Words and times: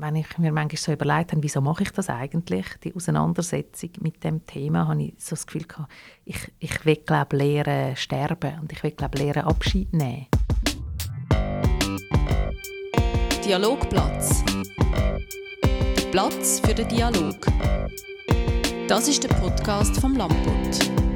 wenn 0.00 0.16
ich 0.16 0.38
mir 0.38 0.52
manchmal 0.52 0.78
so 0.78 0.92
überlegt 0.92 1.32
habe, 1.32 1.42
wieso 1.42 1.60
mache 1.60 1.82
ich 1.82 1.90
das 1.90 2.08
eigentlich, 2.08 2.66
die 2.82 2.94
Auseinandersetzung 2.94 3.90
mit 4.00 4.24
dem 4.24 4.46
Thema, 4.46 4.88
habe 4.88 5.02
ich 5.02 5.14
so 5.18 5.30
das 5.30 5.46
Gefühl 5.46 5.64
gehabt, 5.64 5.92
ich, 6.24 6.50
ich 6.58 6.84
will, 6.84 6.96
glaube 6.96 7.36
lernen 7.36 7.96
sterben 7.96 8.60
und 8.60 8.72
ich 8.72 8.82
will, 8.82 8.92
glaube 8.92 9.18
lernen 9.18 9.44
Abschied 9.44 9.92
nehmen. 9.92 10.26
Dialogplatz. 13.44 14.44
Der 15.96 16.10
Platz 16.10 16.60
für 16.60 16.74
den 16.74 16.88
Dialog. 16.88 17.46
Das 18.88 19.06
ist 19.08 19.22
der 19.22 19.28
Podcast 19.28 20.00
vom 20.00 20.16
Lamput. 20.16 21.09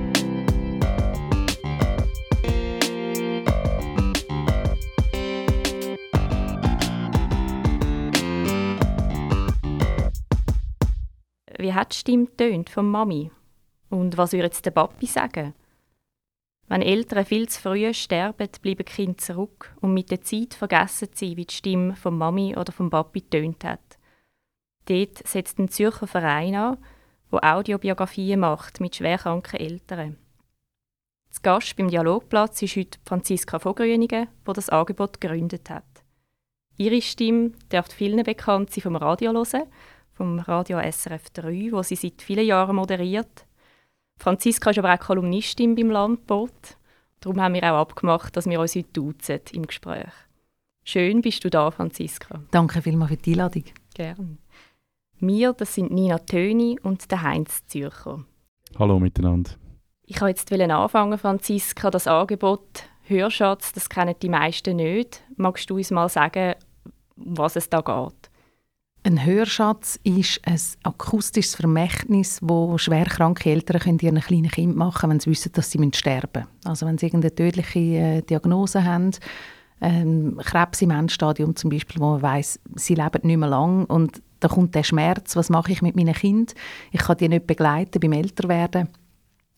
Wie 11.65 11.73
hat 11.73 11.95
die 11.95 11.97
Stimme 11.97 12.27
tönt 12.37 12.69
von 12.69 12.91
Mami? 12.91 13.31
Und 13.89 14.19
was 14.19 14.33
würde 14.33 14.45
jetzt 14.45 14.67
der 14.67 14.71
Papi 14.71 15.07
sagen? 15.07 15.55
Wenn 16.69 16.83
Eltern 16.83 17.25
viel 17.25 17.49
zu 17.49 17.59
früh 17.59 17.95
sterben, 17.95 18.51
bleiben 18.61 18.85
Kinder 18.85 19.17
zurück 19.17 19.75
und 19.81 19.95
mit 19.95 20.11
der 20.11 20.21
Zeit 20.21 20.53
vergessen 20.53 21.09
sie, 21.15 21.39
wie 21.39 21.47
die 21.47 21.55
Stimme 21.55 21.97
von 21.97 22.19
Mami 22.19 22.55
oder 22.55 22.71
vom 22.71 22.91
Papi 22.91 23.23
tönt 23.23 23.65
hat. 23.65 23.81
Dort 24.85 25.27
setzt 25.27 25.59
ein 25.59 25.71
Zürcher 25.71 26.07
Verein 26.07 26.55
an, 26.55 26.77
der 27.33 27.57
Audiobiografien 27.57 28.41
macht 28.41 28.81
mit 28.81 28.97
schwerkranken 28.97 29.59
Eltern. 29.59 30.19
Das 31.31 31.41
Gast 31.41 31.77
beim 31.77 31.89
Dialogplatz 31.89 32.61
ist 32.61 32.77
heute 32.77 32.99
Franziska 33.07 33.59
von 33.59 33.75
Grüningen, 33.75 34.29
die 34.47 34.53
das 34.53 34.69
Angebot 34.69 35.19
gegründet 35.19 35.71
hat. 35.71 36.05
Ihre 36.77 37.01
Stimme 37.01 37.53
dürfte 37.73 37.97
vielen 37.97 38.23
bekannt 38.23 38.71
sein 38.71 38.83
vom 38.83 38.97
Radio 38.97 39.33
hören 39.33 39.63
vom 40.15 40.39
Radio 40.39 40.79
SRF 40.79 41.31
3, 41.31 41.73
wo 41.73 41.83
sie 41.83 41.97
seit 41.97 42.23
vielen 42.23 42.47
Jahren 42.47 42.77
moderiert. 42.77 43.47
Franziska 44.17 44.71
ist 44.71 44.79
aber 44.79 44.95
auch 44.95 44.99
Kolumnistin 44.99 45.75
beim 45.75 45.91
Landboot. 45.91 46.77
Darum 47.21 47.41
haben 47.41 47.55
wir 47.55 47.65
auch 47.65 47.81
abgemacht, 47.81 48.37
dass 48.37 48.47
wir 48.47 48.61
uns 48.61 48.77
heute 48.77 48.89
duzen 48.93 49.41
im 49.53 49.67
Gespräch. 49.67 50.13
Schön 50.85 51.21
bist 51.21 51.43
du 51.45 51.51
da, 51.51 51.71
Franziska. 51.71 52.41
Danke 52.51 52.83
vielmals 52.83 53.11
für 53.11 53.17
die 53.17 53.33
Einladung. 53.33 53.65
Gerne. 53.95 54.39
Wir, 55.19 55.53
das 55.53 55.75
sind 55.75 55.91
Nina 55.91 56.19
Töni 56.19 56.79
und 56.83 57.11
der 57.11 57.23
Heinz 57.23 57.67
Zürcher. 57.67 58.25
Hallo 58.79 59.01
miteinander. 59.01 59.53
Ich 60.07 60.21
wollte 60.21 60.55
jetzt 60.55 60.71
anfangen, 60.71 61.19
Franziska, 61.19 61.91
das 61.91 62.07
Angebot 62.07 62.85
Hörschatz, 63.05 63.73
das 63.73 63.89
kennen 63.89 64.15
die 64.21 64.29
meisten 64.29 64.77
nicht. 64.77 65.23
Magst 65.37 65.69
du 65.69 65.77
uns 65.77 65.91
mal 65.91 66.09
sagen, 66.09 66.55
um 67.17 67.37
was 67.39 67.57
es 67.57 67.69
da 67.69 67.81
geht? 67.81 68.31
Ein 69.07 69.23
Hörschatz 69.23 70.01
ist 70.03 70.41
ein 70.47 70.59
akustisches 70.83 71.57
Vermächtnis, 71.57 72.41
das 72.41 72.81
schwerkranke 72.81 73.51
Eltern 73.51 73.99
ihren 73.99 74.19
kleinen 74.19 74.51
Kind 74.51 74.77
machen 74.77 74.99
können, 74.99 75.13
wenn 75.13 75.21
sie 75.21 75.29
wissen, 75.29 75.53
dass 75.53 75.71
sie 75.71 75.91
sterben 75.93 76.45
müssen. 76.45 76.49
Also 76.65 76.87
wenn 76.87 76.97
sie 76.97 77.07
irgendeine 77.07 77.35
tödliche 77.35 77.79
äh, 77.79 78.23
Diagnose 78.23 78.83
haben, 78.83 79.11
ähm, 79.83 80.41
Krebs 80.43 80.81
im 80.81 80.91
Endstadium 80.91 81.55
zum 81.55 81.69
Beispiel, 81.69 82.01
wo 82.01 82.13
man 82.13 82.23
weiss, 82.23 82.59
sie 82.77 82.95
leben 82.95 83.21
nicht 83.25 83.37
mehr 83.37 83.51
lang 83.51 83.85
und 83.85 84.23
da 84.41 84.49
kommt 84.49 84.75
der 84.75 84.85
Schmerz, 84.85 85.37
was 85.37 85.51
mache 85.51 85.73
ich 85.73 85.83
mit 85.83 85.97
meinem 85.97 86.15
Kind? 86.15 86.55
Ich 86.91 87.03
kann 87.03 87.19
die 87.19 87.29
nicht 87.29 87.47
begleiten 87.47 88.01
beim 88.01 88.13
Älterwerden. 88.13 88.89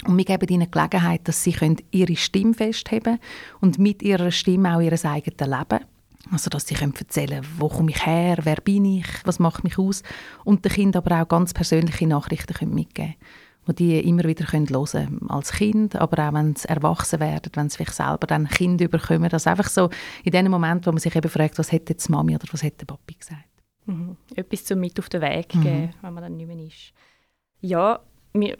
Und 0.08 0.18
wir 0.18 0.24
geben 0.24 0.48
ihnen 0.48 0.64
die 0.64 0.70
Gelegenheit, 0.72 1.20
dass 1.28 1.44
sie 1.44 1.54
ihre 1.92 2.16
Stimme 2.16 2.52
festheben 2.52 3.04
können 3.04 3.20
und 3.60 3.78
mit 3.78 4.02
ihrer 4.02 4.32
Stimme 4.32 4.76
auch 4.76 4.80
ihr 4.80 4.92
eigenes 4.92 5.40
Leben 5.40 5.84
also, 6.32 6.50
dass 6.50 6.66
sie 6.66 6.74
erzählen 6.74 7.42
können, 7.42 7.54
wo 7.58 7.68
komme 7.68 7.90
ich 7.90 8.04
her, 8.04 8.38
wer 8.42 8.56
bin 8.56 8.84
ich, 8.84 9.06
was 9.24 9.38
macht 9.38 9.64
mich 9.64 9.78
aus. 9.78 10.02
Und 10.44 10.64
den 10.64 10.72
Kindern 10.72 11.02
aber 11.04 11.22
auch 11.22 11.28
ganz 11.28 11.54
persönliche 11.54 12.06
Nachrichten 12.06 12.52
können 12.54 12.74
mitgeben 12.74 13.14
können, 13.64 13.76
die 13.76 14.00
immer 14.00 14.24
wieder 14.24 14.44
können 14.44 14.68
hören 14.68 14.86
können. 14.86 15.30
Als 15.30 15.52
Kind, 15.52 15.96
aber 15.96 16.28
auch 16.28 16.34
wenn 16.34 16.56
sie 16.56 16.68
erwachsen 16.68 17.20
werden, 17.20 17.52
wenn 17.54 17.68
sie 17.68 17.76
vielleicht 17.76 17.94
selber 17.94 18.26
dann 18.26 18.48
Kind 18.48 18.80
überkommen. 18.80 19.30
Also 19.32 19.50
einfach 19.50 19.68
so 19.68 19.88
in 20.24 20.32
dem 20.32 20.50
Moment, 20.50 20.86
wo 20.86 20.90
man 20.90 20.98
sich 20.98 21.14
eben 21.14 21.30
fragt, 21.30 21.58
was 21.58 21.72
hätte 21.72 21.92
jetzt 21.92 22.08
Mami 22.08 22.34
oder 22.34 22.46
was 22.50 22.62
hätte 22.62 22.86
Papi 22.86 23.14
gesagt. 23.14 23.44
Mhm. 23.86 24.16
Etwas 24.34 24.64
zum 24.64 24.80
Mit 24.80 24.98
auf 24.98 25.08
den 25.08 25.20
Weg 25.20 25.50
geben, 25.50 25.82
mhm. 25.82 25.90
wenn 26.02 26.14
man 26.14 26.22
dann 26.22 26.36
nicht 26.36 26.48
mehr 26.48 26.58
ist. 26.58 26.92
Ja, 27.60 28.00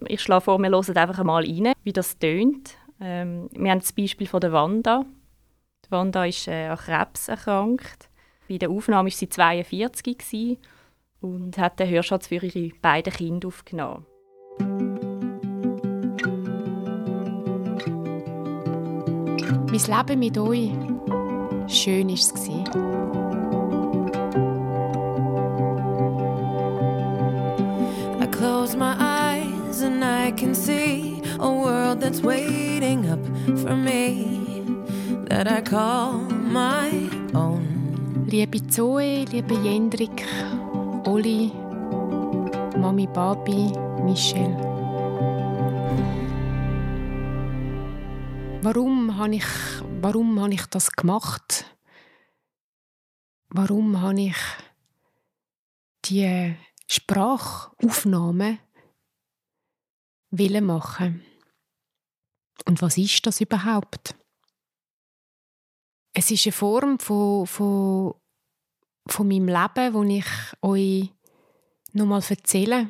ich 0.07 0.23
schlage 0.23 0.45
vor, 0.45 0.59
wir 0.59 0.71
hören 0.71 0.97
einfach 0.97 1.25
mal 1.25 1.45
rein, 1.45 1.73
wie 1.83 1.93
das 1.93 2.19
tönt. 2.19 2.77
Ähm, 3.01 3.49
wir 3.53 3.71
haben 3.71 3.81
das 3.81 3.93
Beispiel 3.93 4.27
von 4.27 4.41
der 4.41 4.53
Wanda. 4.53 5.05
Die 5.87 5.93
Wanda 5.93 6.25
ist 6.25 6.49
äh, 6.49 6.67
an 6.67 6.77
Krebs 6.79 7.29
erkrankt. 7.29 8.09
Bei 8.49 8.59
der 8.59 8.71
Aufnahme 8.71 9.09
war 9.09 9.17
sie 9.17 9.29
42 9.29 10.59
und 11.21 11.59
hat 11.59 11.79
den 11.79 11.91
Hörschatz 11.91 12.27
für 12.27 12.45
ihre 12.45 12.75
beiden 12.81 13.13
Kinder 13.13 13.49
aufgenommen. 13.49 14.05
Mein 19.79 20.09
Leben 20.09 20.19
mit 20.19 20.39
euch, 20.39 20.73
schön 21.69 22.09
war 22.09 22.15
es. 22.15 22.49
I 28.21 28.27
close 28.31 28.77
my 28.77 28.95
eyes 28.99 29.83
and 29.83 30.03
I 30.03 30.33
can 30.33 30.55
see 30.55 31.23
a 31.39 31.49
world 31.49 32.01
that's 32.01 32.23
waiting 32.23 33.09
up 33.09 33.25
for 33.59 33.77
me. 33.77 34.46
That 35.29 35.47
I 35.51 35.61
call 35.63 36.21
my 36.31 37.09
own. 37.35 38.27
Liebe 38.29 38.61
Zoe, 38.71 39.25
liebe 39.25 39.55
Jendrik, 39.55 40.25
Oli, 41.07 41.53
Mami 42.77 43.07
Babi, 43.07 43.73
Michelle. 44.03 44.57
Warum 48.63 49.17
habe 49.17 49.37
ich, 49.37 49.47
warum 50.01 50.41
habe 50.41 50.55
ich 50.55 50.67
das 50.67 50.91
gemacht? 50.91 51.65
Warum 53.49 54.01
habe 54.01 54.21
ich 54.21 54.37
die 56.05 56.57
Sprachaufnahme 56.89 58.59
machen? 60.31 61.23
Und 62.67 62.83
was 62.83 62.99
ist 62.99 63.25
das 63.27 63.41
überhaupt? 63.41 64.16
Es 66.19 66.31
ist 66.31 66.47
eine 66.47 66.53
Form 66.53 66.99
von, 66.99 67.47
von, 67.47 68.15
von 69.07 69.29
meinem 69.29 69.49
Leben, 69.49 69.95
wo 69.95 70.03
ich 70.03 70.25
euch 70.63 71.13
nochmal 71.93 72.23
erzähle, 72.27 72.89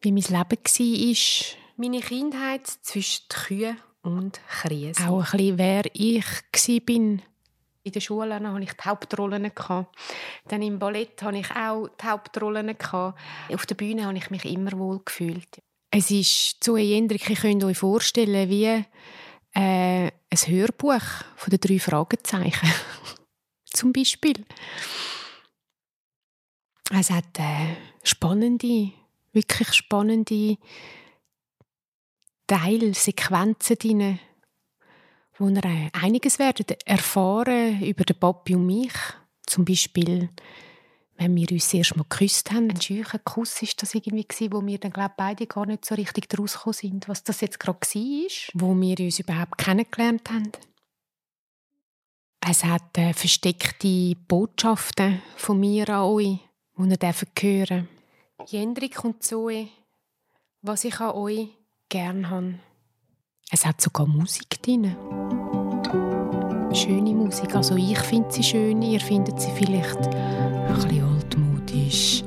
wie 0.00 0.12
mein 0.12 0.22
Leben 0.22 0.62
war. 0.62 1.56
Meine 1.76 2.00
Kindheit 2.00 2.66
zwischen 2.66 3.24
Kühen 3.28 3.76
und 4.02 4.40
Krise. 4.48 5.08
Auch 5.08 5.32
ein 5.32 5.38
bisschen, 5.38 5.58
wer 5.58 5.84
ich 5.92 6.24
war. 6.54 7.18
In 7.82 7.92
der 7.92 8.00
Schule 8.00 8.34
hatte 8.34 8.60
ich 8.62 8.72
die 8.72 8.88
Hauptrollen. 8.88 9.50
Dann 10.46 10.62
im 10.62 10.78
Ballett 10.78 11.20
hatte 11.22 11.38
ich 11.38 11.50
auch 11.50 11.88
die 11.88 12.06
Hauptrollen. 12.06 12.76
Auf 13.52 13.66
der 13.66 13.74
Bühne 13.74 14.06
habe 14.06 14.16
ich 14.16 14.30
mich 14.30 14.44
immer 14.44 14.78
wohl 14.78 15.00
gefühlt. 15.04 15.60
Es 15.90 16.10
ist 16.12 16.62
so, 16.62 16.76
Jendrik, 16.76 17.28
ihr 17.28 17.36
könnt 17.36 17.64
euch 17.64 17.78
vorstellen, 17.78 18.48
wie 18.48 18.84
äh, 19.54 20.06
ein 20.06 20.46
Hörbuch 20.46 21.02
von 21.36 21.50
den 21.50 21.60
drei 21.60 21.78
Fragezeichen. 21.78 22.72
Zum 23.64 23.92
Beispiel. 23.92 24.44
Es 26.92 27.10
hat 27.10 27.38
äh, 27.38 27.76
spannende, 28.02 28.92
wirklich 29.32 29.72
spannende 29.72 30.58
Teilsequenzen 32.46 33.76
drin, 33.76 34.18
wo 35.38 35.48
ihr 35.48 35.64
äh, 35.64 35.90
einiges 35.92 36.38
werdet 36.40 36.82
erfahren 36.84 37.80
über 37.82 38.04
den 38.04 38.18
Papi 38.18 38.56
und 38.56 38.66
mich. 38.66 38.92
Zum 39.46 39.64
Beispiel 39.64 40.30
wenn 41.20 41.36
wir 41.36 41.52
uns 41.52 41.72
erst 41.74 41.96
mal 41.96 42.06
geküsst 42.08 42.50
haben. 42.50 42.70
Ein 42.70 42.80
scheuer 42.80 43.04
Kuss 43.22 43.60
ist 43.60 43.82
das 43.82 43.94
irgendwie 43.94 44.24
gewesen, 44.26 44.52
wo 44.54 44.64
wir 44.64 44.78
dann 44.78 44.90
glaube 44.90 45.12
beide 45.18 45.46
gar 45.46 45.66
nicht 45.66 45.84
so 45.84 45.94
richtig 45.94 46.30
daraus 46.30 46.54
gekommen 46.54 46.72
sind, 46.72 47.08
was 47.08 47.22
das 47.22 47.42
jetzt 47.42 47.60
gerade 47.60 47.78
war, 47.78 48.30
wo 48.54 48.80
wir 48.80 48.98
uns 48.98 49.20
überhaupt 49.20 49.58
kennengelernt 49.58 50.30
haben. 50.30 50.50
Es 52.40 52.64
hat 52.64 52.96
äh, 52.96 53.12
versteckte 53.12 54.14
Botschaften 54.28 55.20
von 55.36 55.60
mir 55.60 55.90
an 55.90 56.04
euch, 56.04 56.38
die 56.78 56.88
ihr 56.88 57.12
hören 57.12 57.26
dürft. 57.34 58.50
Jendrik 58.50 59.04
und 59.04 59.22
Zoe, 59.22 59.68
was 60.62 60.84
ich 60.84 60.98
an 61.00 61.10
euch 61.10 61.48
gerne 61.90 62.30
habe. 62.30 62.54
Es 63.50 63.66
hat 63.66 63.78
sogar 63.82 64.06
Musik 64.06 64.62
drin. 64.62 64.96
Schöne 66.72 67.14
Musik. 67.14 67.54
Also 67.54 67.76
ich 67.76 67.98
finde 67.98 68.32
sie 68.32 68.42
schön, 68.42 68.80
ihr 68.80 69.00
findet 69.00 69.38
sie 69.38 69.50
vielleicht 69.50 69.98
ein 70.06 70.74
bisschen 70.74 71.09
altmodisch. 71.90 72.24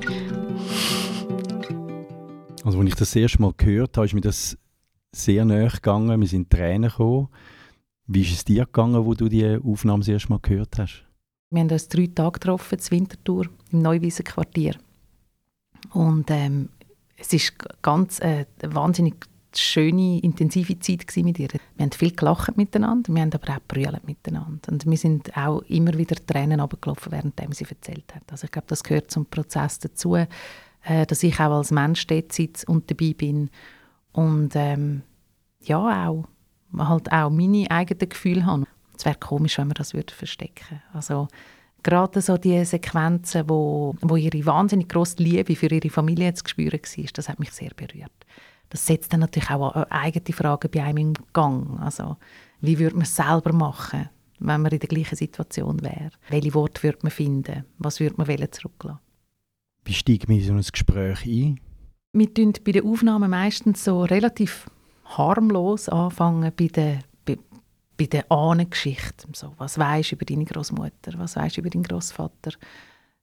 Also 2.64 2.78
als 2.78 2.88
ich 2.88 2.94
das 2.94 3.16
erste 3.16 3.42
Mal 3.42 3.52
gehört 3.56 3.96
habe, 3.96 4.06
ist 4.06 4.14
mir 4.14 4.20
das 4.20 4.56
sehr 5.12 5.44
nahe 5.44 5.68
gegangen. 5.68 6.20
Wir 6.20 6.28
sind 6.28 6.50
Tränen 6.50 6.90
gekommen. 6.90 7.28
Wie 8.06 8.22
ist 8.22 8.32
es 8.32 8.44
dir 8.44 8.64
gegangen, 8.66 9.04
wo 9.04 9.14
du 9.14 9.28
die 9.28 9.58
Aufnahme 9.64 10.00
das 10.00 10.08
erste 10.08 10.30
Mal 10.30 10.40
gehört 10.40 10.78
hast? 10.78 11.04
Wir 11.50 11.60
haben 11.60 11.70
uns 11.70 11.88
drei 11.88 12.06
Tage 12.06 12.32
getroffen, 12.32 12.78
in 12.78 12.90
Winterthur, 12.90 13.46
im 13.70 13.82
Neuwiesen 13.82 14.24
Quartier. 14.24 14.76
Und 15.92 16.30
ähm, 16.30 16.70
es 17.16 17.32
war 17.32 17.68
ganz 17.82 18.18
äh, 18.20 18.46
wahnsinnig 18.62 19.14
schöne, 19.56 20.20
intensive 20.20 20.78
Zeit 20.78 21.04
mit 21.16 21.38
ihr. 21.38 21.48
Wir 21.48 21.60
haben 21.84 21.92
viel 21.92 22.12
gelacht 22.12 22.56
miteinander, 22.56 23.12
wir 23.12 23.22
haben 23.22 23.32
aber 23.32 23.54
auch 23.54 23.60
brüllt 23.66 24.06
miteinander. 24.06 24.70
Und 24.70 24.86
wir 24.86 24.96
sind 24.96 25.36
auch 25.36 25.62
immer 25.62 25.96
wieder 25.96 26.16
Tränen 26.16 26.60
runtergelaufen, 26.60 27.12
während 27.12 27.38
sie 27.54 27.66
erzählt 27.68 28.14
hat. 28.14 28.22
Also 28.30 28.44
ich 28.44 28.52
glaube, 28.52 28.66
das 28.68 28.82
gehört 28.82 29.10
zum 29.10 29.26
Prozess 29.26 29.78
dazu, 29.78 30.16
äh, 30.16 30.26
dass 31.06 31.22
ich 31.22 31.40
auch 31.40 31.58
als 31.58 31.70
Mensch 31.70 32.06
dort 32.06 32.32
sitze 32.32 32.66
und 32.66 32.90
dabei 32.90 33.14
bin. 33.14 33.50
Und 34.12 34.52
ähm, 34.54 35.02
ja, 35.60 36.08
auch, 36.08 36.24
halt 36.78 37.12
auch 37.12 37.30
meine 37.30 37.70
eigenen 37.70 38.08
Gefühle 38.08 38.46
habe. 38.46 38.64
Es 38.96 39.04
wäre 39.04 39.16
komisch, 39.16 39.58
wenn 39.58 39.68
man 39.68 39.74
das 39.74 39.92
würde 39.92 40.14
verstecken 40.14 40.80
Also 40.92 41.28
gerade 41.82 42.20
so 42.20 42.36
die 42.36 42.64
Sequenzen, 42.64 43.48
wo, 43.48 43.94
wo 44.00 44.16
ihre 44.16 44.44
wahnsinnig 44.46 44.88
grosse 44.88 45.22
Liebe 45.22 45.56
für 45.56 45.66
ihre 45.66 45.90
Familie 45.90 46.34
zu 46.34 46.44
spüren 46.46 46.80
war, 46.80 47.04
das 47.12 47.28
hat 47.28 47.38
mich 47.38 47.52
sehr 47.52 47.70
berührt. 47.76 48.10
Das 48.74 48.86
setzt 48.86 49.12
dann 49.12 49.20
natürlich 49.20 49.50
auch 49.50 49.72
eigene 49.88 50.34
Fragen 50.34 50.68
bei 50.68 50.82
einem 50.82 50.98
im 50.98 51.14
Gang. 51.32 51.78
Also, 51.80 52.16
wie 52.60 52.76
würde 52.80 52.96
man 52.96 53.04
es 53.04 53.14
selber 53.14 53.52
machen, 53.52 54.08
wenn 54.40 54.62
man 54.62 54.72
in 54.72 54.80
der 54.80 54.88
gleichen 54.88 55.14
Situation 55.14 55.80
wäre? 55.80 56.10
Welche 56.28 56.54
Worte 56.54 56.82
würde 56.82 56.98
man 57.02 57.12
finden? 57.12 57.66
Was 57.78 58.00
würde 58.00 58.16
man 58.16 58.26
zurücklassen? 58.26 58.98
Wie 59.84 59.92
steigt 59.92 60.26
man 60.26 60.38
in 60.38 60.44
so 60.44 60.52
ein 60.54 60.60
Gespräch 60.60 61.24
ein? 61.24 61.60
Wir 62.14 62.28
fangen 62.34 62.54
bei 62.64 62.72
den 62.72 62.84
Aufnahmen 62.84 63.30
meistens 63.30 63.84
so 63.84 64.02
relativ 64.02 64.68
harmlos 65.04 65.88
anfangen 65.88 66.50
bei 66.58 66.66
der 66.66 66.98
bei 67.96 68.06
der 68.06 68.28
Ahnengeschichte. 68.28 69.28
So, 69.34 69.54
was 69.56 69.78
weißt 69.78 70.10
du 70.10 70.16
über 70.16 70.24
deine 70.24 70.46
Großmutter? 70.46 71.12
Was 71.18 71.36
weißt 71.36 71.58
du 71.58 71.60
über 71.60 71.70
deinen 71.70 71.84
Großvater? 71.84 72.50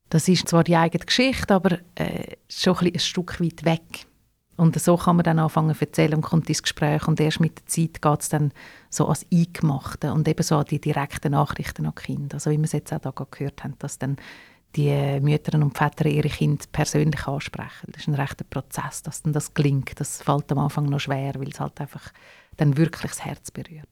Das 0.07 0.30
ist 0.30 0.47
zwar 0.47 0.63
die 0.63 0.77
eigene 0.77 1.06
Geschichte, 1.06 1.54
aber 1.54 1.80
äh, 1.95 2.38
schon 2.47 2.77
ein, 2.77 2.94
ein 2.94 3.00
Stück 3.00 3.42
weit 3.42 3.65
weg. 3.65 4.07
Und 4.57 4.80
so 4.80 4.98
kann 4.98 5.15
man 5.15 5.24
dann 5.24 5.39
anfangen 5.39 5.74
zu 5.74 5.81
erzählen 5.81 6.15
und 6.15 6.21
kommt 6.21 6.50
ins 6.50 6.62
Gespräch. 6.62 7.07
Und 7.07 7.19
erst 7.19 7.39
mit 7.39 7.59
der 7.59 7.65
Zeit 7.68 8.01
geht 8.01 8.21
es 8.21 8.30
dann 8.30 8.51
so 8.89 9.07
als 9.07 9.25
Eingemachte 9.33 10.13
und 10.13 10.27
eben 10.27 10.44
so 10.44 10.57
an 10.57 10.65
die 10.65 10.80
direkten 10.80 11.31
Nachrichten 11.31 11.86
an 11.86 11.94
die 11.98 12.03
Kinder. 12.03 12.36
Also 12.36 12.51
wie 12.51 12.57
wir 12.57 12.65
es 12.65 12.74
jetzt 12.74 12.94
auch 12.94 13.01
hier 13.01 13.27
gehört 13.31 13.63
haben, 13.63 13.75
dass 13.80 13.98
dann 13.98 14.18
die 14.75 15.19
Mütter 15.19 15.57
und 15.57 15.77
Väter 15.77 16.06
ihre 16.06 16.30
Kinder 16.30 16.63
persönlich 16.71 17.27
ansprechen. 17.27 17.92
Das 17.92 18.03
ist 18.03 18.07
ein 18.07 18.15
rechter 18.15 18.45
Prozess, 18.45 19.03
dass 19.03 19.21
dann 19.21 19.33
das 19.33 19.53
gelingt. 19.53 20.00
Das 20.00 20.21
fällt 20.21 20.51
am 20.51 20.59
Anfang 20.59 20.86
noch 20.86 21.00
schwer, 21.00 21.33
weil 21.36 21.50
es 21.50 21.59
halt 21.59 21.80
einfach 21.81 22.12
dann 22.57 22.77
wirklich 22.77 23.12
das 23.12 23.25
Herz 23.25 23.51
berührt. 23.51 23.88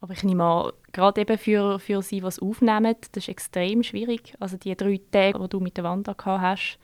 Aber 0.00 0.14
ich 0.14 0.24
nehme 0.24 0.42
an, 0.42 0.72
gerade 0.90 1.20
eben 1.20 1.38
für, 1.38 1.78
für 1.78 2.02
sie, 2.02 2.24
was 2.24 2.40
aufnehmen, 2.40 2.96
das 3.12 3.24
ist 3.24 3.28
extrem 3.28 3.84
schwierig. 3.84 4.34
Also 4.40 4.56
die 4.56 4.76
drei 4.76 5.00
Tage, 5.12 5.38
die 5.38 5.48
du 5.48 5.60
mit 5.60 5.76
der 5.76 5.84
Wanda 5.84 6.14
gehabt 6.14 6.42
hast, 6.42 6.78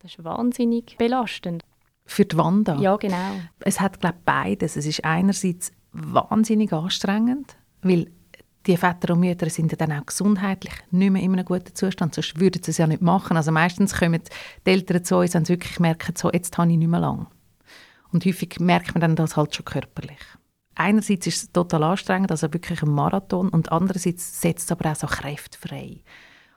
das 0.00 0.12
ist 0.12 0.24
wahnsinnig 0.24 0.96
belastend. 0.98 1.64
Für 2.10 2.24
die 2.24 2.36
Wanda? 2.36 2.76
Ja, 2.76 2.96
genau. 2.96 3.32
Es 3.60 3.80
hat, 3.80 4.00
glaube 4.00 4.16
ich, 4.18 4.24
beides. 4.24 4.76
Es 4.76 4.86
ist 4.86 5.04
einerseits 5.04 5.72
wahnsinnig 5.92 6.72
anstrengend, 6.72 7.56
weil 7.82 8.10
die 8.66 8.76
Väter 8.76 9.14
und 9.14 9.20
Mütter 9.20 9.48
sind 9.48 9.80
dann 9.80 9.92
auch 9.92 10.06
gesundheitlich 10.06 10.74
nicht 10.90 11.10
mehr 11.10 11.22
in 11.22 11.32
einem 11.32 11.44
guten 11.44 11.74
Zustand, 11.74 12.14
sonst 12.14 12.38
würden 12.40 12.62
sie 12.62 12.70
es 12.70 12.78
ja 12.78 12.86
nicht 12.86 13.02
machen. 13.02 13.36
Also 13.36 13.52
meistens 13.52 13.94
kommen 13.94 14.20
die 14.66 14.70
Eltern 14.70 15.04
zu 15.04 15.16
uns 15.18 15.34
und 15.34 15.48
wirklich 15.48 15.78
merken, 15.80 16.14
so, 16.16 16.30
jetzt 16.32 16.56
habe 16.58 16.70
ich 16.70 16.78
nicht 16.78 16.88
mehr 16.88 17.00
lang. 17.00 17.26
Und 18.12 18.24
häufig 18.24 18.58
merkt 18.58 18.94
man 18.94 19.00
dann 19.00 19.16
das 19.16 19.36
halt 19.36 19.54
schon 19.54 19.64
körperlich 19.64 20.18
einerseits 20.78 21.26
ist 21.26 21.42
es 21.42 21.52
total 21.52 21.82
anstrengend, 21.82 22.30
also 22.30 22.52
wirklich 22.52 22.82
ein 22.82 22.90
Marathon, 22.90 23.48
und 23.48 23.70
andererseits 23.72 24.40
setzt 24.40 24.70
es 24.70 24.72
aber 24.72 24.90
auch 24.90 24.96
so 24.96 25.06
Kräfte 25.06 25.58
frei. 25.58 26.02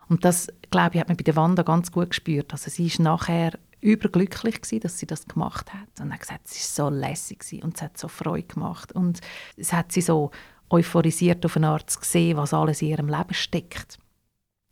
Und 0.07 0.23
das, 0.23 0.47
glaube 0.69 0.95
ich, 0.95 1.01
hat 1.01 1.07
man 1.07 1.17
bei 1.17 1.23
der 1.23 1.35
Wanda 1.35 1.63
ganz 1.63 1.91
gut 1.91 2.09
gespürt. 2.09 2.51
Also 2.51 2.69
sie 2.69 2.87
ist 2.87 2.99
nachher 2.99 3.57
überglücklich 3.81 4.61
gewesen, 4.61 4.79
dass 4.79 4.99
sie 4.99 5.07
das 5.07 5.25
gemacht 5.25 5.73
hat. 5.73 5.99
Und 5.99 6.13
hat 6.13 6.21
gesagt, 6.21 6.47
es 6.47 6.77
war 6.77 6.89
so 6.89 6.95
lässig 6.95 7.43
und 7.63 7.75
es 7.75 7.81
hat 7.81 7.97
so 7.97 8.07
Freude 8.07 8.47
gemacht. 8.47 8.91
Und 8.91 9.19
es 9.57 9.73
hat 9.73 9.91
sie 9.91 10.01
so 10.01 10.31
euphorisiert 10.69 11.45
auf 11.45 11.57
eine 11.57 11.69
Art 11.69 11.99
gesehen, 11.99 12.37
was 12.37 12.53
alles 12.53 12.81
in 12.81 12.89
ihrem 12.89 13.09
Leben 13.09 13.33
steckt. 13.33 13.97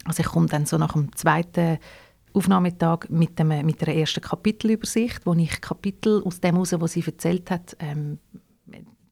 Also 0.06 0.22
ich 0.22 0.28
komme 0.28 0.48
dann 0.48 0.66
so 0.66 0.78
nach 0.78 0.94
dem 0.94 1.14
zweiten 1.16 1.78
Aufnahmetag 2.34 3.10
mit, 3.10 3.38
dem, 3.40 3.50
mit 3.66 3.82
der 3.82 3.96
ersten 3.96 4.22
Kapitelübersicht, 4.22 5.26
wo 5.26 5.34
ich 5.34 5.60
Kapitel 5.60 6.24
aus 6.24 6.40
dem 6.40 6.56
heraus, 6.56 6.74
was 6.80 6.94
sie 6.94 7.04
erzählt 7.04 7.52
hat, 7.52 7.76
ähm, 7.80 8.20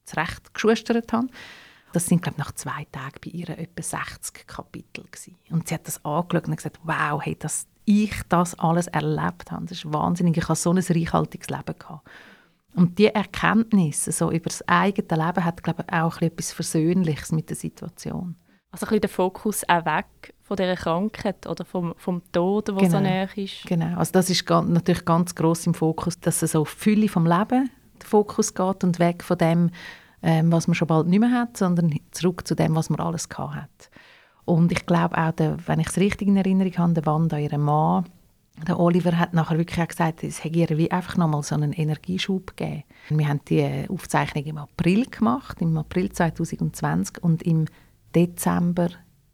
zurecht 0.04 0.54
geschustert 0.54 1.12
habe. 1.12 1.28
Das 1.92 2.06
sind, 2.06 2.22
glaube 2.22 2.34
ich, 2.38 2.44
nach 2.44 2.52
zwei 2.52 2.86
Tagen 2.92 3.16
bei 3.24 3.30
ihr 3.30 3.48
etwa 3.50 3.82
60 3.82 4.46
Kapitel 4.46 5.04
gewesen. 5.04 5.36
Und 5.50 5.68
sie 5.68 5.74
hat 5.74 5.86
das 5.86 6.04
angeschaut 6.04 6.46
und 6.48 6.56
gesagt, 6.56 6.80
wow, 6.84 7.20
hey, 7.22 7.36
dass 7.38 7.66
ich 7.88 8.12
das 8.28 8.58
alles 8.58 8.86
erlebt 8.88 9.50
habe, 9.50 9.64
das 9.64 9.78
ist 9.78 9.92
wahnsinnig. 9.92 10.36
Ich 10.36 10.44
habe 10.44 10.56
so 10.56 10.70
ein 10.70 10.78
reichhaltiges 10.78 11.48
Leben 11.48 11.78
gehabt. 11.78 12.06
Und 12.74 12.98
die 12.98 13.06
Erkenntnisse 13.06 14.12
so 14.12 14.30
über 14.30 14.50
das 14.50 14.66
eigene 14.68 15.08
Leben 15.08 15.44
hat, 15.44 15.62
glaube 15.62 15.84
ich, 15.86 15.92
auch 15.94 16.20
etwas 16.20 16.52
Versöhnliches 16.52 17.32
mit 17.32 17.48
der 17.48 17.56
Situation. 17.56 18.36
Also 18.70 18.84
ein 18.84 18.88
bisschen 18.88 19.00
der 19.00 19.10
Fokus 19.10 19.64
auch 19.66 19.86
weg 19.86 20.34
von 20.42 20.56
dieser 20.58 20.76
Krankheit 20.76 21.46
oder 21.46 21.64
vom, 21.64 21.94
vom 21.96 22.20
Tod, 22.30 22.68
der 22.68 22.74
genau. 22.74 22.90
so 22.90 23.00
näher 23.00 23.28
ist. 23.36 23.64
Genau, 23.64 23.96
also 23.96 24.12
das 24.12 24.28
ist 24.28 24.44
ganz, 24.44 24.68
natürlich 24.68 25.06
ganz 25.06 25.34
groß 25.34 25.66
im 25.68 25.74
Fokus, 25.74 26.20
dass 26.20 26.42
es 26.42 26.52
so 26.52 26.66
Fülle 26.66 27.08
vom 27.08 27.24
Leben 27.24 27.70
der 28.00 28.06
Fokus 28.06 28.54
geht 28.54 28.84
und 28.84 28.98
weg 28.98 29.24
von 29.24 29.38
dem, 29.38 29.70
ähm, 30.22 30.52
was 30.52 30.68
man 30.68 30.74
schon 30.74 30.88
bald 30.88 31.06
nicht 31.06 31.20
mehr 31.20 31.32
hat, 31.32 31.56
sondern 31.56 31.92
zurück 32.10 32.46
zu 32.46 32.54
dem, 32.54 32.74
was 32.74 32.90
man 32.90 33.00
alles 33.00 33.28
gehabt 33.28 33.56
hat. 33.56 33.90
Und 34.48 34.72
ich 34.72 34.86
glaube 34.86 35.18
auch, 35.18 35.32
der, 35.32 35.56
wenn 35.66 35.78
ich 35.78 35.88
es 35.88 35.98
richtig 35.98 36.26
in 36.26 36.38
Erinnerung 36.38 36.78
habe, 36.78 36.94
der 36.94 37.04
Wanda, 37.04 37.36
ihre 37.36 37.58
Mann, 37.58 38.06
der 38.66 38.80
Oliver 38.80 39.18
hat 39.18 39.34
nachher 39.34 39.58
wirklich 39.58 39.78
auch 39.78 39.88
gesagt, 39.88 40.24
es 40.24 40.42
hätte 40.42 40.58
ihr 40.58 40.78
wie 40.78 40.90
einfach 40.90 41.18
nochmal 41.18 41.42
so 41.42 41.54
einen 41.54 41.74
Energieschub 41.74 42.56
gegeben. 42.56 42.84
Wir 43.10 43.28
haben 43.28 43.40
die 43.46 43.84
Aufzeichnung 43.90 44.44
im 44.44 44.56
April 44.56 45.04
gemacht, 45.04 45.60
im 45.60 45.76
April 45.76 46.10
2020 46.10 47.22
und 47.22 47.42
im 47.42 47.66
Dezember 48.14 48.88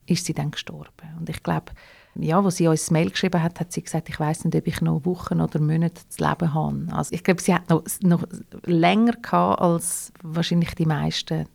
ist 0.07 0.27
sie 0.27 0.35
dann 0.35 0.51
gestorben. 0.51 1.17
Und 1.17 1.29
ich 1.29 1.45
glaube, 1.45 1.73
ja, 2.17 2.41
als 2.41 2.57
sie 2.57 2.67
uns 2.67 2.91
Mail 2.91 3.11
geschrieben 3.11 3.41
hat, 3.41 3.61
hat 3.61 3.73
sie 3.73 3.83
gesagt, 3.83 4.09
ich 4.09 4.19
weiß 4.19 4.45
nicht, 4.45 4.57
ob 4.57 4.67
ich 4.67 4.81
noch 4.81 5.05
Wochen 5.05 5.41
oder 5.41 5.61
Monate 5.61 6.09
zu 6.09 6.29
leben 6.29 6.53
habe. 6.53 6.87
Also 6.91 7.15
ich 7.15 7.23
glaube, 7.23 7.41
sie 7.41 7.55
hat 7.55 7.71
noch, 7.71 7.85
noch 8.03 8.25
länger 8.65 9.13
gehabt, 9.13 9.61
als 9.61 10.13
wahrscheinlich 10.25 10.75
die 10.75 10.87
meisten 10.87 11.47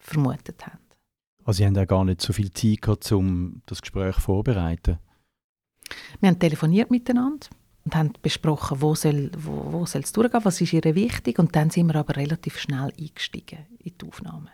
vermutet 0.00 0.66
haben. 0.66 0.83
Also 1.44 1.58
Sie 1.58 1.66
haben 1.66 1.74
ja 1.74 1.84
gar 1.84 2.04
nicht 2.04 2.20
so 2.20 2.32
viel 2.32 2.52
Zeit 2.52 2.82
gehabt, 2.82 3.10
um 3.12 3.62
das 3.66 3.82
Gespräch 3.82 4.16
vorzubereiten? 4.16 4.98
Wir 6.20 6.30
haben 6.30 6.38
telefoniert 6.38 6.90
miteinander 6.90 7.46
und 7.84 7.94
haben 7.94 8.12
besprochen, 8.22 8.80
wo 8.80 8.94
soll 8.94 9.30
wo, 9.36 9.72
wo 9.72 9.82
es 9.82 10.12
durchgehen, 10.12 10.44
was 10.44 10.60
ist 10.60 10.72
ihr 10.72 10.82
wichtig 10.94 11.38
und 11.38 11.54
dann 11.54 11.70
sind 11.70 11.86
wir 11.86 11.96
aber 11.96 12.16
relativ 12.16 12.58
schnell 12.58 12.92
eingestiegen 12.98 13.66
in 13.78 13.92
die 14.00 14.06
Aufnahme. 14.06 14.48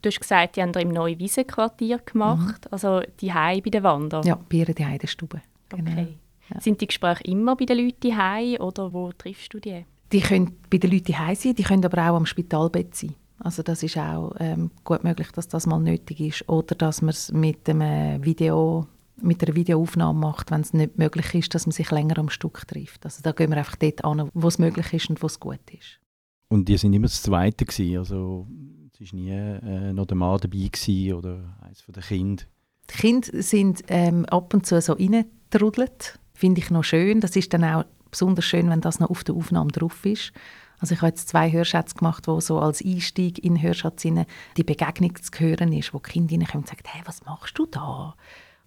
Du 0.00 0.08
hast 0.08 0.20
gesagt, 0.20 0.56
die 0.56 0.62
haben 0.62 0.72
im 0.74 0.90
Neuwiesenquartier 0.90 1.98
gemacht, 1.98 2.64
mhm. 2.66 2.72
also 2.72 3.02
die 3.20 3.34
Hai 3.34 3.60
bei 3.60 3.70
den 3.70 3.82
Wandern. 3.82 4.24
Ja, 4.24 4.36
bei 4.36 4.58
ihr 4.58 4.66
die 4.66 4.86
Heidestube. 4.86 5.42
Genau. 5.68 5.90
Okay. 5.90 6.18
Ja. 6.48 6.60
Sind 6.60 6.80
die 6.80 6.86
Gespräche 6.86 7.24
immer 7.24 7.56
bei 7.56 7.64
den 7.64 7.78
Leuten 7.78 8.16
Hai 8.16 8.58
oder 8.60 8.92
wo 8.92 9.12
triffst 9.12 9.52
du 9.52 9.58
die? 9.58 9.84
Die 10.12 10.20
können 10.20 10.56
bei 10.70 10.78
den 10.78 10.90
Leuten 10.90 11.18
Hai 11.18 11.34
sein, 11.34 11.54
die 11.54 11.62
können 11.62 11.84
aber 11.84 11.98
auch 12.10 12.16
am 12.16 12.26
Spitalbett 12.26 12.94
sein. 12.94 13.14
Also 13.40 13.62
das 13.62 13.82
ist 13.82 13.96
auch 13.96 14.34
ähm, 14.38 14.70
gut 14.84 15.02
möglich, 15.02 15.32
dass 15.32 15.48
das 15.48 15.66
mal 15.66 15.80
nötig 15.80 16.20
ist 16.20 16.48
oder 16.48 16.74
dass 16.74 17.02
man 17.02 17.10
es 17.10 17.32
mit 17.32 17.68
einem 17.68 18.24
Video 18.24 18.86
mit 19.22 19.42
einer 19.44 19.54
Videoaufnahme 19.54 20.18
macht, 20.18 20.50
wenn 20.50 20.62
es 20.62 20.72
nicht 20.72 20.96
möglich 20.96 21.34
ist, 21.34 21.54
dass 21.54 21.66
man 21.66 21.72
sich 21.72 21.90
länger 21.90 22.18
am 22.18 22.30
Stück 22.30 22.66
trifft. 22.66 23.04
Also 23.04 23.20
da 23.22 23.32
gehen 23.32 23.50
wir 23.50 23.58
einfach 23.58 23.76
dort 23.76 24.02
an, 24.04 24.30
wo 24.32 24.48
es 24.48 24.58
möglich 24.58 24.92
ist 24.94 25.10
und 25.10 25.22
wo 25.22 25.26
es 25.26 25.38
gut 25.38 25.60
ist. 25.70 26.00
Und 26.48 26.68
die 26.68 26.76
sind 26.78 26.94
immer 26.94 27.06
das 27.06 27.22
Zweite 27.22 27.64
gewesen, 27.64 27.98
also 27.98 28.46
es 28.92 29.12
war 29.12 29.18
nie 29.18 29.30
äh, 29.30 29.92
noch 29.92 30.06
der 30.06 30.16
Mann 30.16 30.38
dabei 30.40 30.68
gewesen 30.70 31.14
oder 31.14 31.56
eines 31.62 31.84
der 31.86 32.02
Kinder. 32.02 32.44
Die 32.90 32.96
Kinder 32.96 33.42
sind 33.42 33.82
ähm, 33.88 34.24
ab 34.26 34.52
und 34.52 34.66
zu 34.66 34.80
so 34.80 34.94
reingetrudelt. 34.94 36.18
Finde 36.34 36.60
ich 36.60 36.70
noch 36.70 36.82
schön. 36.82 37.20
Das 37.20 37.36
ist 37.36 37.52
dann 37.52 37.64
auch 37.64 37.84
besonders 38.10 38.44
schön, 38.44 38.68
wenn 38.68 38.80
das 38.80 38.98
noch 38.98 39.10
auf 39.10 39.24
der 39.24 39.36
Aufnahme 39.36 39.70
drauf 39.70 40.04
ist. 40.04 40.32
Also 40.80 40.94
ich 40.94 41.02
habe 41.02 41.08
jetzt 41.08 41.28
zwei 41.28 41.52
Hörschätze 41.52 41.94
gemacht, 41.94 42.26
wo 42.26 42.40
so 42.40 42.58
als 42.58 42.82
Einstieg 42.82 43.44
in 43.44 43.60
Hörschatz 43.60 44.02
die 44.02 44.64
Begegnung 44.64 45.14
zu 45.16 45.30
hören 45.38 45.72
ist, 45.72 45.92
wo 45.92 45.98
die 45.98 46.10
Kinder 46.10 46.36
reinkommen 46.36 46.64
und 46.64 46.68
sagen, 46.68 46.82
hey, 46.86 47.02
was 47.04 47.24
machst 47.26 47.58
du 47.58 47.66
da? 47.66 48.14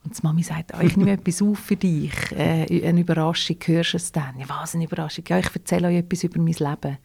Und 0.03 0.17
die 0.17 0.21
Mami 0.21 0.43
sagt, 0.43 0.71
oh, 0.77 0.81
ich 0.81 0.95
nehme 0.95 1.11
etwas 1.13 1.41
auf 1.41 1.59
für 1.59 1.75
dich, 1.75 2.13
äh, 2.31 2.87
eine 2.87 3.01
Überraschung, 3.01 3.57
hörst 3.65 3.93
du 3.93 3.97
es 3.97 4.11
dann? 4.11 4.37
Ja, 4.37 4.47
was, 4.47 4.75
eine 4.75 4.85
Überraschung? 4.85 5.25
Ja, 5.27 5.39
ich 5.39 5.53
erzähle 5.53 5.87
euch 5.87 5.97
etwas 5.97 6.23
über 6.23 6.39
mein 6.39 6.53
Leben. 6.53 6.97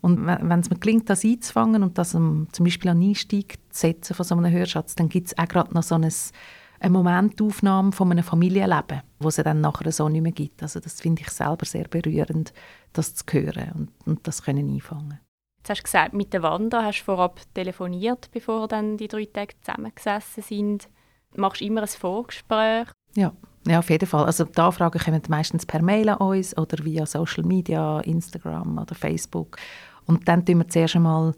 Und 0.00 0.26
wenn 0.26 0.60
es 0.60 0.70
mir 0.70 0.78
gelingt, 0.78 1.10
das 1.10 1.24
einzufangen 1.24 1.82
und 1.82 1.98
das 1.98 2.14
um, 2.14 2.46
zum 2.52 2.64
Beispiel 2.64 2.90
an 2.90 3.02
Einstieg 3.02 3.58
zu 3.68 3.80
setzen 3.80 4.14
von 4.14 4.24
so 4.24 4.34
einem 4.34 4.50
Hörschatz, 4.50 4.94
dann 4.94 5.10
gibt 5.10 5.26
es 5.26 5.38
auch 5.38 5.46
gerade 5.46 5.74
noch 5.74 5.82
so 5.82 5.94
eine, 5.96 6.08
eine 6.80 6.92
Momentaufnahme 6.92 7.92
von 7.92 8.10
einem 8.10 8.24
Familienleben, 8.24 9.02
wo 9.18 9.28
es 9.28 9.36
dann 9.36 9.60
nachher 9.60 9.92
so 9.92 10.08
nicht 10.08 10.22
mehr 10.22 10.32
gibt. 10.32 10.62
Also 10.62 10.80
das 10.80 11.00
finde 11.00 11.22
ich 11.22 11.28
selber 11.28 11.66
sehr 11.66 11.86
berührend, 11.86 12.52
das 12.92 13.14
zu 13.14 13.24
hören 13.30 13.72
und, 13.74 13.90
und 14.06 14.26
das 14.26 14.42
können 14.42 14.68
einfangen. 14.72 15.20
Jetzt 15.58 15.70
hast 15.70 15.80
du 15.80 15.84
gesagt, 15.84 16.14
mit 16.14 16.32
der 16.32 16.42
Wanda 16.42 16.82
hast 16.82 17.00
du 17.00 17.04
vorab 17.04 17.40
telefoniert, 17.54 18.30
bevor 18.32 18.66
dann 18.66 18.96
die 18.96 19.08
drei 19.08 19.26
Tage 19.26 19.54
zusammengesessen 19.60 20.42
sind. 20.42 20.88
Machst 21.36 21.60
du 21.60 21.66
immer 21.66 21.82
ein 21.82 21.88
Vorgespräch? 21.88 22.88
Ja. 23.14 23.32
Ja, 23.66 23.80
auf 23.80 23.90
jeden 23.90 24.06
Fall. 24.06 24.24
Also 24.24 24.44
die 24.44 24.58
Anfragen 24.58 24.98
kommen 24.98 25.20
meistens 25.28 25.66
per 25.66 25.82
Mail 25.82 26.08
an 26.08 26.16
uns 26.16 26.56
oder 26.56 26.82
via 26.82 27.04
Social 27.04 27.44
Media, 27.44 28.00
Instagram 28.00 28.78
oder 28.78 28.94
Facebook. 28.94 29.58
Und 30.06 30.26
dann 30.26 30.46
schauen 30.46 30.58
wir 30.60 30.68
zuerst 30.68 30.96
einmal, 30.96 31.34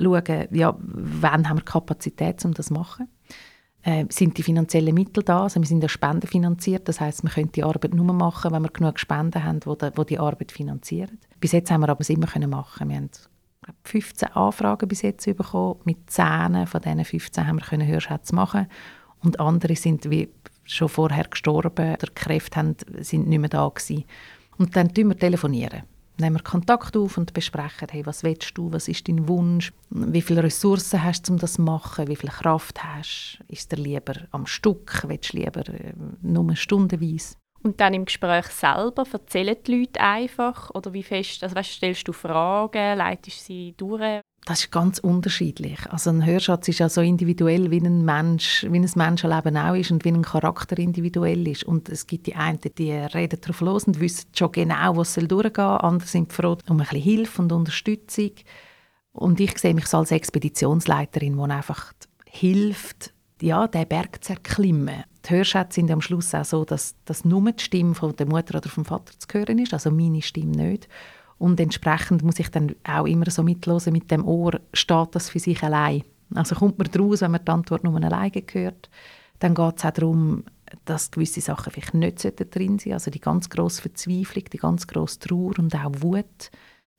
schauen, 0.00 0.48
ja, 0.52 0.74
wann 0.78 1.46
haben 1.46 1.58
wir 1.58 1.64
Kapazität, 1.64 2.42
um 2.46 2.54
das 2.54 2.68
zu 2.68 2.72
machen. 2.72 3.08
Äh, 3.86 4.06
sind 4.10 4.36
die 4.36 4.42
finanziellen 4.42 4.92
Mittel 4.92 5.22
da? 5.22 5.44
Also 5.44 5.60
wir 5.60 5.66
sind 5.66 5.80
ja 5.80 5.88
spendenfinanziert, 5.88 6.88
das 6.88 7.00
heißt, 7.00 7.22
wir 7.22 7.30
können 7.30 7.52
die 7.52 7.62
Arbeit 7.62 7.94
nur 7.94 8.12
machen, 8.12 8.50
wenn 8.50 8.62
wir 8.62 8.70
genug 8.70 8.98
Spenden 8.98 9.44
haben, 9.44 9.60
die 9.60 9.78
die, 9.78 10.04
die 10.06 10.18
Arbeit 10.18 10.50
finanzieren. 10.50 11.20
Bis 11.38 11.52
jetzt 11.52 11.70
haben 11.70 11.82
wir 11.82 11.88
aber 11.90 12.00
es 12.00 12.10
immer 12.10 12.26
können 12.26 12.50
machen. 12.50 12.88
Wir 12.88 12.96
haben 12.96 13.10
15 13.84 14.30
Anfragen 14.30 14.88
bis 14.88 15.02
jetzt 15.02 15.24
bekommen. 15.24 15.78
Mit 15.84 16.10
10 16.10 16.66
von 16.66 16.80
diesen 16.80 17.04
15 17.04 17.46
haben 17.46 17.60
wir 17.60 17.64
können 17.64 17.86
Hörschätze 17.86 18.34
machen. 18.34 18.66
Und 19.22 19.38
andere 19.38 19.76
sind 19.76 20.10
wie 20.10 20.30
schon 20.64 20.88
vorher 20.88 21.28
gestorben 21.28 21.94
oder 21.94 22.12
Kräfte 22.12 22.58
haben, 22.58 22.74
sind 22.98 23.28
nicht 23.28 23.38
mehr 23.38 23.50
da 23.50 23.68
gewesen. 23.68 24.02
Und 24.58 24.74
dann 24.74 24.92
telefonieren 24.92 25.82
wir 25.82 25.95
nehmen 26.18 26.36
wir 26.36 26.42
Kontakt 26.42 26.96
auf 26.96 27.18
und 27.18 27.32
besprechen, 27.32 27.88
hey, 27.90 28.04
was 28.06 28.22
willst 28.22 28.56
du, 28.56 28.72
was 28.72 28.88
ist 28.88 29.08
dein 29.08 29.28
Wunsch, 29.28 29.72
wie 29.90 30.22
viele 30.22 30.42
Ressourcen 30.42 31.02
hast 31.02 31.28
du, 31.28 31.32
um 31.32 31.38
das 31.38 31.54
zu 31.54 31.62
machen, 31.62 32.08
wie 32.08 32.16
viel 32.16 32.30
Kraft 32.30 32.82
hast 32.82 33.38
du, 33.40 33.52
ist 33.52 33.72
dir 33.72 33.76
lieber 33.76 34.14
am 34.30 34.46
Stück, 34.46 35.04
willst 35.06 35.32
du 35.32 35.38
lieber 35.38 35.68
äh, 35.68 35.92
nur 36.22 36.56
stundenweise. 36.56 37.36
Und 37.62 37.80
dann 37.80 37.94
im 37.94 38.04
Gespräch 38.04 38.46
selber 38.46 39.04
erzählen 39.10 39.56
die 39.66 39.80
Leute 39.80 40.00
einfach 40.00 40.70
oder 40.70 40.92
wie 40.92 41.02
fest, 41.02 41.42
also 41.42 41.56
weißt, 41.56 41.72
stellst 41.72 42.06
du 42.06 42.12
Fragen, 42.12 42.98
leitest 42.98 43.44
sie 43.44 43.74
durch? 43.76 44.20
Das 44.46 44.60
ist 44.60 44.70
ganz 44.70 45.00
unterschiedlich. 45.00 45.90
Also 45.90 46.10
ein 46.10 46.24
Hörschatz 46.24 46.68
ist 46.68 46.78
ja 46.78 46.88
so 46.88 47.00
individuell, 47.00 47.72
wie 47.72 47.80
ein 47.80 48.04
Mensch, 48.04 48.64
wie 48.70 48.78
ein 48.78 48.88
Menschenleben 48.94 49.56
auch 49.56 49.74
ist 49.74 49.90
und 49.90 50.04
wie 50.04 50.10
ein 50.10 50.22
Charakter 50.22 50.78
individuell 50.78 51.48
ist. 51.48 51.64
Und 51.64 51.88
es 51.88 52.06
gibt 52.06 52.28
die 52.28 52.36
einen, 52.36 52.60
die 52.60 52.92
reden 52.92 53.40
drauf 53.40 53.60
los 53.60 53.84
und 53.88 53.98
wissen 53.98 54.28
schon 54.36 54.52
genau, 54.52 54.96
was 54.96 55.14
soll 55.14 55.26
durchgehen. 55.26 55.64
Andere 55.64 56.08
sind 56.08 56.32
froh 56.32 56.56
um 56.68 56.76
ein 56.76 56.86
bisschen 56.86 57.00
Hilfe 57.00 57.42
und 57.42 57.50
Unterstützung. 57.50 58.30
Und 59.10 59.40
ich 59.40 59.58
sehe 59.58 59.74
mich 59.74 59.86
so 59.86 59.98
als 59.98 60.12
Expeditionsleiterin, 60.12 61.36
die 61.36 61.50
einfach 61.50 61.92
hilft, 62.24 63.12
ja, 63.42 63.66
den 63.66 63.88
Berg 63.88 64.22
zu 64.22 64.34
erklimmen. 64.34 65.02
Die 65.28 65.30
Hörschätze 65.30 65.74
sind 65.80 65.90
am 65.90 66.00
Schluss 66.00 66.32
auch 66.36 66.44
so, 66.44 66.64
dass, 66.64 66.94
dass 67.04 67.24
nur 67.24 67.50
die 67.50 67.64
Stimme 67.64 67.96
von 67.96 68.14
der 68.14 68.26
Mutter 68.26 68.58
oder 68.58 68.68
vom 68.68 68.84
Vater 68.84 69.12
zu 69.18 69.26
hören 69.32 69.58
ist, 69.58 69.74
also 69.74 69.90
meine 69.90 70.22
Stimme 70.22 70.56
nicht. 70.56 70.88
Und 71.38 71.60
entsprechend 71.60 72.22
muss 72.22 72.38
ich 72.38 72.50
dann 72.50 72.74
auch 72.84 73.06
immer 73.06 73.30
so 73.30 73.42
mitlosen 73.42 73.92
mit 73.92 74.10
dem 74.10 74.24
Ohr, 74.26 74.60
steht 74.72 75.14
das 75.14 75.30
für 75.30 75.38
sich 75.38 75.62
allein. 75.62 76.02
Also 76.34 76.54
kommt 76.54 76.78
man 76.78 76.88
daraus, 76.90 77.20
wenn 77.20 77.30
man 77.30 77.44
die 77.44 77.52
Antwort 77.52 77.84
nur 77.84 78.02
alleine 78.02 78.42
hört. 78.52 78.90
Dann 79.38 79.54
geht 79.54 79.78
es 79.78 79.84
auch 79.84 79.90
darum, 79.90 80.44
dass 80.84 81.10
gewisse 81.10 81.40
Sachen 81.40 81.72
vielleicht 81.72 81.94
nicht 81.94 82.54
drin 82.54 82.78
sind. 82.78 82.94
Also 82.94 83.10
die 83.10 83.20
ganz 83.20 83.48
grosse 83.50 83.82
Verzweiflung, 83.82 84.44
die 84.52 84.58
ganz 84.58 84.86
grosse 84.86 85.20
Trauer 85.20 85.58
und 85.58 85.74
auch 85.74 85.92
Wut. 85.98 86.50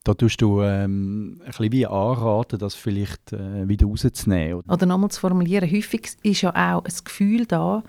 Da 0.03 0.13
tust 0.13 0.41
du 0.41 0.62
ähm, 0.62 1.41
ein 1.41 1.48
bisschen 1.48 1.72
wie 1.72 1.86
anraten, 1.86 2.60
das 2.60 2.75
vielleicht 2.75 3.34
äh, 3.34 3.67
wieder 3.67 3.88
rauszunehmen. 3.88 4.60
Oder, 4.60 4.74
oder 4.74 4.86
nochmal 4.86 5.12
zu 5.12 5.20
formulieren, 5.20 5.70
häufig 5.70 6.15
ist 6.24 6.41
ja 6.41 6.51
auch 6.51 6.86
ein 6.86 6.94
Gefühl 7.03 7.46
da, 7.46 7.84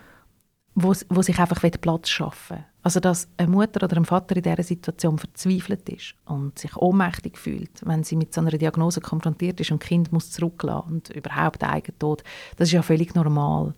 wo, 0.83 0.95
wo 1.09 1.23
sich 1.23 1.39
einfach 1.39 1.63
Platz 1.81 2.09
schaffen 2.09 2.57
will. 2.57 2.65
Also 2.83 3.01
dass 3.01 3.29
eine 3.37 3.49
Mutter 3.49 3.85
oder 3.85 3.97
ein 3.97 4.05
Vater 4.05 4.37
in 4.37 4.43
dieser 4.43 4.63
Situation 4.63 5.19
verzweifelt 5.19 5.89
ist 5.89 6.15
und 6.25 6.59
sich 6.59 6.77
ohnmächtig 6.77 7.37
fühlt, 7.37 7.71
wenn 7.85 8.05
sie 8.05 8.17
mit 8.17 8.33
so 8.33 8.41
einer 8.41 8.51
Diagnose 8.51 9.01
konfrontiert 9.01 9.61
ist 9.61 9.71
und 9.71 9.83
das 9.83 9.89
Kind 9.89 10.13
muss 10.13 10.31
zurücklassen 10.31 10.93
und 10.93 11.11
überhaupt 11.11 11.63
Eigentod, 11.65 12.23
das 12.57 12.69
ist 12.69 12.73
ja 12.73 12.83
völlig 12.83 13.15
normal. 13.15 13.75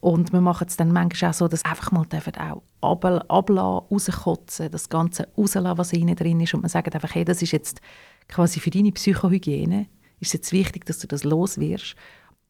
Und 0.00 0.34
wir 0.34 0.42
machen 0.42 0.66
es 0.68 0.76
dann 0.76 0.92
manchmal 0.92 1.30
auch 1.30 1.34
so, 1.34 1.48
dass 1.48 1.64
einfach 1.64 1.90
mal 1.90 2.06
auch 2.38 2.62
ablassen, 2.82 3.88
rauskotzen, 3.90 4.70
das 4.70 4.90
Ganze 4.90 5.28
rauslassen, 5.38 5.78
was 5.78 5.92
innen 5.94 6.16
drin 6.16 6.40
ist 6.40 6.52
und 6.52 6.60
man 6.60 6.68
sagt 6.68 6.94
einfach, 6.94 7.14
hey, 7.14 7.24
das 7.24 7.40
ist 7.40 7.52
jetzt 7.52 7.80
quasi 8.28 8.60
für 8.60 8.68
deine 8.68 8.92
Psychohygiene, 8.92 9.86
ist 10.20 10.34
jetzt 10.34 10.52
wichtig, 10.52 10.84
dass 10.84 10.98
du 10.98 11.06
das 11.06 11.24
los 11.24 11.58
wirst. 11.58 11.94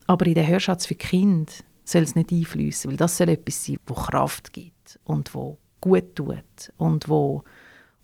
Aber 0.09 0.27
in 0.27 0.35
den 0.35 0.47
Hörschatz 0.49 0.87
für 0.87 0.97
Kind 0.97 1.63
soll 1.85 2.03
es 2.03 2.15
nicht 2.15 2.33
einfließen, 2.33 2.91
weil 2.91 2.97
das 2.97 3.17
soll 3.17 3.29
etwas 3.29 3.65
sein, 3.65 3.79
wo 3.87 3.95
Kraft 3.95 4.53
gibt 4.53 4.99
und 5.05 5.35
wo 5.35 5.59
gut 5.81 6.17
tut 6.17 6.73
und 6.77 7.09
wo, 7.09 7.45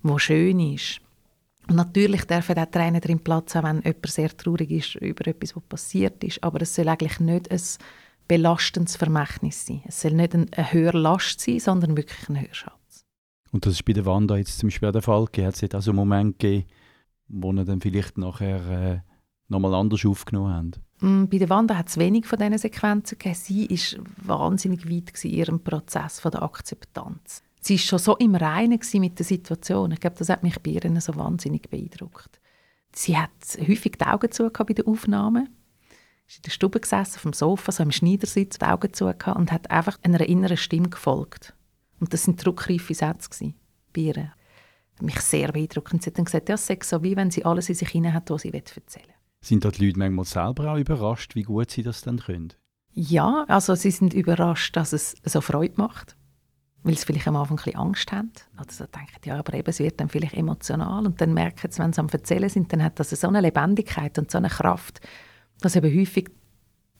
wo 0.02 0.18
schön 0.18 0.60
ist. 0.60 1.00
Und 1.68 1.76
natürlich 1.76 2.25
dürfen 2.25 2.58
auch 2.58 2.66
Tränen 2.66 3.00
drin 3.00 3.20
Platz 3.20 3.54
haben, 3.54 3.78
wenn 3.78 3.84
jemand 3.84 4.06
sehr 4.06 4.37
traurig 4.37 4.70
ist 4.70 4.94
über 4.96 5.26
etwas, 5.26 5.54
was 5.54 5.62
passiert 5.62 6.22
ist. 6.25 6.42
Aber 6.42 6.60
es 6.62 6.75
soll 6.75 6.88
eigentlich 6.88 7.20
nicht 7.20 7.50
ein 7.50 7.60
belastendes 8.26 8.96
Vermächtnis 8.96 9.66
sein. 9.66 9.82
Es 9.87 10.00
soll 10.00 10.12
nicht 10.12 10.34
eine 10.34 10.72
Hörlast 10.72 11.40
sein, 11.40 11.60
sondern 11.60 11.96
wirklich 11.96 12.28
ein 12.28 12.40
Hörschatz. 12.40 13.06
Und 13.52 13.66
das 13.66 13.75
ist 13.75 13.84
bei 13.84 13.92
der 13.92 14.06
Wanda 14.06 14.37
jetzt 14.37 14.58
zum 14.58 14.68
Beispiel 14.68 14.92
der 14.92 15.02
Fall. 15.02 15.25
Hat 15.25 15.62
es 15.62 15.75
also 15.75 15.90
einen 15.90 15.96
Moment 15.96 16.38
gegeben, 16.38 16.68
wo 17.28 17.52
er 17.52 17.64
dann 17.64 17.80
vielleicht 17.80 18.18
nachher 18.18 18.70
äh, 18.70 19.00
nochmal 19.49 19.75
anders 19.75 20.04
aufgenommen 20.04 20.52
haben? 20.52 20.70
Mm, 21.00 21.26
bei 21.26 21.38
der 21.38 21.49
Wanda 21.49 21.76
hat 21.76 21.88
es 21.88 21.99
wenig 21.99 22.26
von 22.26 22.38
diesen 22.38 22.59
Sequenzen 22.59 23.19
gegeben. 23.19 23.35
Sie 23.35 23.69
war 24.23 24.38
wahnsinnig 24.38 24.88
weit 24.90 25.25
in 25.25 25.30
ihrem 25.30 25.61
Prozess 25.62 26.21
von 26.21 26.30
der 26.30 26.42
Akzeptanz 26.42 27.42
sie 27.61 27.75
war 27.75 27.78
schon 27.78 27.99
so 27.99 28.16
im 28.16 28.35
Reinen 28.35 28.80
mit 28.95 29.19
der 29.19 29.26
Situation. 29.26 29.92
Ich 29.92 30.00
glaube, 30.00 30.16
das 30.16 30.28
hat 30.28 30.42
mich 30.42 30.59
bei 30.61 30.73
ihr 30.73 31.00
so 31.00 31.14
wahnsinnig 31.16 31.69
beeindruckt. 31.71 32.40
Sie 32.95 33.16
hat 33.16 33.30
häufig 33.61 33.92
die 33.92 34.07
Augen 34.07 34.33
zu 34.33 34.50
bei 34.50 34.73
den 34.73 34.87
Aufnahmen. 34.87 35.49
Sie 36.26 36.38
in 36.38 36.42
der 36.42 36.50
Stube 36.50 36.80
gesessen, 36.80 37.16
auf 37.16 37.23
dem 37.23 37.33
Sofa, 37.33 37.73
so 37.73 37.83
im 37.83 37.92
Schneidersitz, 37.92 38.59
die 38.59 38.64
Augen 38.64 38.92
zu 38.92 39.07
und 39.07 39.52
hat 39.52 39.71
einfach 39.71 39.99
einer 40.02 40.21
inneren 40.21 40.57
Stimme 40.57 40.88
gefolgt. 40.88 41.54
Und 41.99 42.12
das 42.12 42.25
sind 42.25 42.45
druckreife 42.45 42.95
Sätze 42.95 43.52
bei 43.92 44.00
ihr. 44.00 44.33
Mich 45.00 45.21
sehr 45.21 45.52
beeindruckt. 45.52 45.92
Und 45.92 46.02
sie 46.02 46.11
hat 46.11 46.19
dann 46.19 46.26
gesagt, 46.26 46.49
ja, 46.49 46.54
es 46.57 46.66
sei 46.66 46.78
so, 46.83 47.02
wie 47.02 47.16
wenn 47.16 47.30
sie 47.30 47.45
alles 47.45 47.69
in 47.69 47.75
sich 47.75 47.88
hinein 47.88 48.14
hat, 48.14 48.30
was 48.30 48.42
sie 48.42 48.52
erzählen 48.52 48.85
will. 48.90 49.14
Sind 49.42 49.64
da 49.64 49.70
die 49.70 49.87
Leute 49.87 49.99
manchmal 49.99 50.25
selber 50.25 50.73
auch 50.73 50.78
überrascht, 50.78 51.35
wie 51.35 51.42
gut 51.42 51.70
sie 51.70 51.82
das 51.82 52.02
dann 52.02 52.18
können? 52.18 52.52
Ja, 52.92 53.44
also 53.49 53.75
sie 53.75 53.90
sind 53.90 54.14
überrascht, 54.14 54.76
dass 54.76 54.92
es 54.92 55.16
so 55.25 55.40
Freude 55.40 55.75
macht 55.76 56.16
weil 56.82 56.97
sie 56.97 57.04
vielleicht 57.04 57.28
am 57.28 57.37
Anfang 57.37 57.59
ein 57.59 57.64
bisschen 57.64 57.80
Angst 57.80 58.12
haben. 58.12 58.32
Oder 58.59 58.70
so 58.70 58.85
denken, 58.87 59.20
ja, 59.25 59.38
aber 59.38 59.54
eben, 59.54 59.68
es 59.68 59.78
wird 59.78 60.00
dann 60.00 60.09
vielleicht 60.09 60.35
emotional. 60.35 61.06
Und 61.06 61.20
dann 61.20 61.35
merken 61.35 61.70
sie, 61.70 61.82
wenn 61.82 61.92
sie 61.92 62.00
am 62.00 62.09
Erzählen 62.09 62.49
sind, 62.49 62.73
dann 62.73 62.82
hat 62.82 62.99
das 62.99 63.11
so 63.11 63.28
eine 63.28 63.40
Lebendigkeit 63.40 64.18
und 64.18 64.30
so 64.30 64.38
eine 64.38 64.49
Kraft, 64.49 65.00
dass 65.61 65.76
eben 65.76 65.94
häufig 65.94 66.30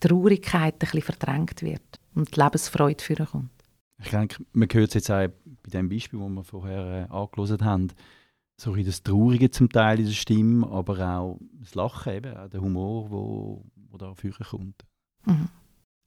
die 0.03 0.09
Traurigkeit 0.09 0.75
ein 0.75 0.79
bisschen 0.79 1.03
verdrängt 1.03 1.63
wird 1.63 2.01
und 2.15 2.35
die 2.35 2.41
Lebensfreude 2.41 3.27
kommt. 3.31 3.51
Ich 4.03 4.11
denke, 4.11 4.43
man 4.53 4.69
hört 4.71 4.89
es 4.89 4.95
jetzt 4.95 5.11
auch 5.11 5.29
bei 5.63 5.71
dem 5.71 5.89
Beispiel, 5.89 6.21
das 6.21 6.31
wir 6.31 6.45
vorher 6.45 7.09
äh, 7.11 7.13
angeschaut 7.13 7.63
haben, 7.63 7.89
so 8.61 8.77
das 8.77 9.03
Traurige 9.03 9.51
zum 9.51 9.71
Teil 9.71 10.01
in 10.01 10.05
der 10.07 10.13
Stimme, 10.13 10.67
aber 10.69 11.19
auch 11.19 11.39
das 11.61 11.75
Lachen, 11.75 12.13
eben, 12.13 12.37
auch 12.37 12.49
der 12.49 12.61
Humor, 12.61 13.11
wo, 13.11 13.65
wo 13.91 13.97
da 13.97 14.15
kommt. 14.51 14.85
Mhm. 15.25 15.49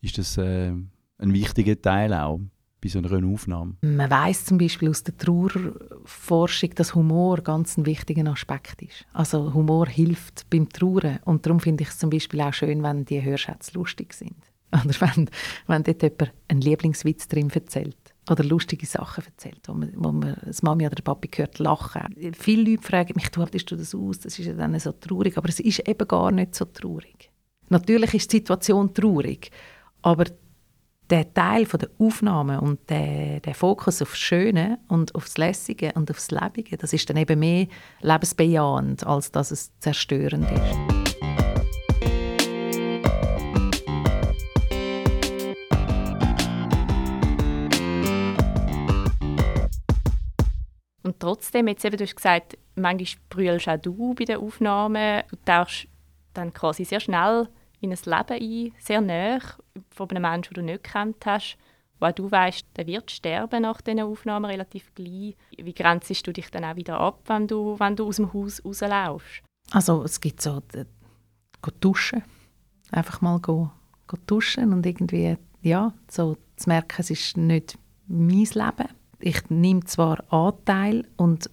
Ist 0.01 0.17
das 0.17 0.37
äh, 0.37 0.69
ein 0.69 1.33
wichtiger 1.33 1.81
Teil 1.81 2.13
auch 2.13 2.39
bei 2.79 2.89
so 2.89 2.99
einer 2.99 3.27
Aufnahme? 3.27 3.75
Man 3.81 4.09
weiß 4.09 4.45
zum 4.45 4.59
Beispiel 4.59 4.89
aus 4.89 5.03
der 5.03 5.17
Trauerforschung, 5.17 6.75
dass 6.75 6.93
Humor 6.93 7.37
ganz 7.41 7.77
ein 7.77 7.85
wichtiger 7.87 8.29
Aspekt 8.29 8.81
ist. 8.83 9.05
Also 9.13 9.53
Humor 9.53 9.87
hilft 9.87 10.47
beim 10.49 10.69
Trauern 10.69 11.19
und 11.25 11.45
darum 11.45 11.59
finde 11.59 11.83
ich 11.83 11.89
es 11.89 11.97
zum 11.97 12.11
Beispiel 12.11 12.41
auch 12.41 12.53
schön, 12.53 12.83
wenn 12.83 13.05
die 13.05 13.23
Hörschätze 13.23 13.71
lustig 13.73 14.13
sind. 14.13 14.35
Oder 14.71 14.93
wenn, 15.01 15.29
wenn 15.67 15.83
dort 15.83 16.03
jemand 16.03 16.33
einen 16.47 16.61
Lieblingswitz 16.61 17.27
drin 17.27 17.49
erzählt 17.49 17.97
oder 18.29 18.43
lustige 18.43 18.85
Sachen 18.85 19.25
erzählt, 19.25 19.61
wo 19.67 19.73
man, 19.73 19.91
wo 19.95 20.11
man 20.11 20.37
das 20.45 20.63
Mami 20.63 20.85
oder 20.85 20.95
der 20.95 21.03
Papi 21.03 21.29
hört 21.35 21.59
lachen. 21.59 22.15
Viele 22.37 22.71
Leute 22.71 22.83
fragen 22.83 23.13
mich, 23.15 23.29
du 23.29 23.41
haltest 23.41 23.69
du 23.69 23.75
das 23.75 23.93
aus, 23.93 24.19
das 24.19 24.39
ist 24.39 24.45
ja 24.45 24.53
dann 24.53 24.77
so 24.79 24.91
traurig, 24.93 25.37
aber 25.37 25.49
es 25.49 25.59
ist 25.59 25.87
eben 25.87 26.07
gar 26.07 26.31
nicht 26.31 26.55
so 26.55 26.65
traurig. 26.65 27.31
Natürlich 27.69 28.13
ist 28.13 28.31
die 28.31 28.37
Situation 28.37 28.93
traurig, 28.93 29.51
aber 30.01 30.25
der 31.09 31.33
Teil 31.33 31.65
von 31.65 31.79
der 31.79 31.89
Aufnahme 31.97 32.61
und 32.61 32.89
der, 32.89 33.39
der 33.41 33.55
Fokus 33.55 34.01
aufs 34.01 34.17
Schöne 34.17 34.79
und 34.87 35.13
aufs 35.15 35.37
Lässige 35.37 35.91
und 35.93 36.09
aufs 36.09 36.31
Lebige, 36.31 36.77
das 36.77 36.93
ist 36.93 37.09
dann 37.09 37.17
eben 37.17 37.39
mehr 37.39 37.67
lebensbejahend, 38.01 39.05
als 39.05 39.31
dass 39.31 39.51
es 39.51 39.77
zerstörend 39.79 40.49
ist. 40.49 41.02
Trotzdem, 51.33 51.67
jetzt 51.67 51.83
eben, 51.85 51.97
du 51.97 52.03
hast 52.03 52.15
gesagt, 52.15 52.57
manchmal 52.75 53.21
brüllst 53.29 53.67
auch 53.67 53.77
du 53.77 54.13
bei 54.13 54.25
den 54.25 54.37
Aufnahmen. 54.37 55.23
Du 55.29 55.37
tauchst 55.45 55.87
dann 56.33 56.53
quasi 56.53 56.85
sehr 56.85 56.99
schnell 56.99 57.47
in 57.81 57.91
ein 57.91 57.99
Leben 58.05 58.41
ein, 58.41 58.73
sehr 58.79 59.01
nah 59.01 59.39
von 59.89 60.09
einem 60.09 60.21
Menschen, 60.21 60.53
den 60.53 60.67
du 60.67 60.73
nicht 60.73 60.83
kennt 60.83 61.25
hast, 61.25 61.57
wo 61.99 62.11
du 62.11 62.31
weißt, 62.31 62.65
der 62.75 62.87
wird 62.87 63.11
sterben 63.11 63.63
nach 63.63 63.81
diesen 63.81 64.01
Aufnahmen 64.01 64.45
relativ 64.45 64.93
gleich. 64.95 65.35
Wie 65.57 65.73
grenzest 65.73 66.25
du 66.25 66.31
dich 66.31 66.49
dann 66.51 66.65
auch 66.65 66.75
wieder 66.75 66.99
ab, 66.99 67.21
wenn 67.25 67.47
du, 67.47 67.79
wenn 67.79 67.95
du 67.95 68.07
aus 68.07 68.17
dem 68.17 68.33
Haus 68.33 68.63
rauslaufst? 68.63 69.43
Also 69.71 70.03
es 70.03 70.19
gibt 70.19 70.41
so, 70.41 70.61
äh, 70.73 70.85
duschen, 71.79 72.23
einfach 72.91 73.21
mal 73.21 73.39
go, 73.39 73.71
go 74.07 74.17
duschen 74.27 74.73
und 74.73 74.85
irgendwie 74.85 75.37
ja, 75.61 75.93
so 76.09 76.37
zu 76.57 76.69
merken, 76.69 76.97
es 76.99 77.09
ist 77.09 77.37
nicht 77.37 77.77
mein 78.07 78.29
Leben. 78.29 78.89
Ich 79.25 79.49
nehme 79.49 79.85
zwar 79.85 80.21
Anteil 80.33 81.07
und 81.15 81.49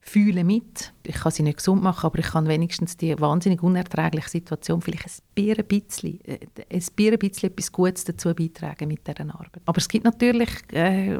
fühle 0.00 0.42
mit. 0.42 0.94
Ich 1.02 1.16
kann 1.16 1.30
sie 1.30 1.42
nicht 1.42 1.58
gesund 1.58 1.82
machen, 1.82 2.06
aber 2.06 2.18
ich 2.18 2.28
kann 2.28 2.48
wenigstens 2.48 2.96
die 2.96 3.20
wahnsinnig 3.20 3.62
unerträgliche 3.62 4.30
Situation 4.30 4.80
vielleicht 4.80 5.22
ein 5.36 5.64
bisschen, 5.66 6.18
äh, 6.24 6.38
ein 6.70 7.18
bisschen 7.18 7.50
etwas 7.50 7.70
Gutes 7.70 8.04
dazu 8.04 8.34
beitragen 8.34 8.88
mit 8.88 9.06
dieser 9.06 9.20
Arbeit. 9.20 9.60
Aber 9.66 9.76
es 9.76 9.88
gibt 9.88 10.06
natürlich, 10.06 10.48
äh, 10.72 11.18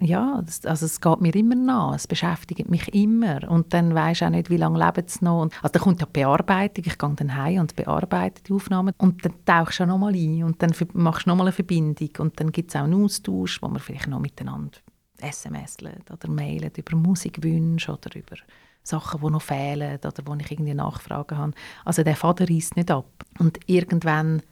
ja, 0.00 0.40
also 0.62 0.86
es 0.86 1.00
geht 1.00 1.20
mir 1.20 1.34
immer 1.34 1.56
nach, 1.56 1.96
es 1.96 2.06
beschäftigt 2.06 2.70
mich 2.70 2.94
immer 2.94 3.50
und 3.50 3.74
dann 3.74 3.92
weiß 3.92 4.22
auch 4.22 4.30
nicht, 4.30 4.50
wie 4.50 4.56
lange 4.56 4.78
leben 4.78 5.08
sie 5.08 5.24
noch. 5.24 5.42
Und, 5.42 5.54
also 5.64 5.72
da 5.72 5.78
kommt 5.80 6.00
ja 6.00 6.06
die 6.06 6.20
Bearbeitung, 6.20 6.84
ich 6.86 6.96
gehe 6.96 7.14
dann 7.16 7.36
heim 7.36 7.58
und 7.58 7.74
bearbeite 7.74 8.40
die 8.44 8.52
Aufnahmen 8.52 8.94
und 8.98 9.24
dann 9.24 9.34
tauchst 9.44 9.80
du 9.80 9.86
nochmal 9.86 10.14
ein 10.14 10.44
und 10.44 10.62
dann 10.62 10.72
machst 10.92 11.26
du 11.26 11.30
nochmal 11.30 11.48
eine 11.48 11.52
Verbindung 11.52 12.10
und 12.18 12.38
dann 12.38 12.52
gibt 12.52 12.70
es 12.70 12.76
auch 12.76 12.84
einen 12.84 13.02
Austausch, 13.02 13.60
wo 13.60 13.66
man 13.66 13.80
vielleicht 13.80 14.06
noch 14.06 14.20
miteinander 14.20 14.78
SMS 15.24 15.76
oder 15.80 16.28
mailen 16.28 16.70
über 16.76 16.96
Musikwünsche 16.96 17.92
oder 17.92 18.14
über 18.14 18.36
Sachen, 18.82 19.20
die 19.20 19.30
noch 19.30 19.42
fehlen 19.42 19.96
oder 19.96 20.22
wo 20.26 20.34
ich 20.34 20.50
irgendwie 20.50 20.74
Nachfragen 20.74 21.38
habe. 21.38 21.52
Also 21.84 22.02
der 22.02 22.16
Vater 22.16 22.48
reißt 22.48 22.76
nicht 22.76 22.90
ab. 22.90 23.24
Und 23.38 23.58
irgendwann 23.66 24.42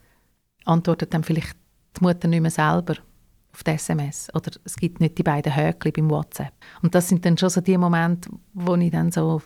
antwortet 0.65 1.13
dann 1.13 1.25
vielleicht 1.25 1.57
die 1.97 2.05
Mutter 2.05 2.29
nicht 2.29 2.41
mehr 2.41 2.51
selber 2.51 2.95
auf 3.53 3.63
die 3.63 3.73
SMS 3.73 4.29
oder 4.35 4.51
es 4.65 4.77
gibt 4.77 5.01
nicht 5.01 5.19
die 5.19 5.23
beiden 5.23 5.55
Höckchen 5.55 5.93
beim 5.93 6.11
WhatsApp. 6.11 6.55
Und 6.81 6.95
das 6.95 7.09
sind 7.09 7.25
dann 7.27 7.37
schon 7.37 7.51
so 7.51 7.61
die 7.61 7.77
Momente, 7.77 8.31
wo 8.55 8.75
ich 8.77 8.91
dann 8.91 9.13
so 9.13 9.43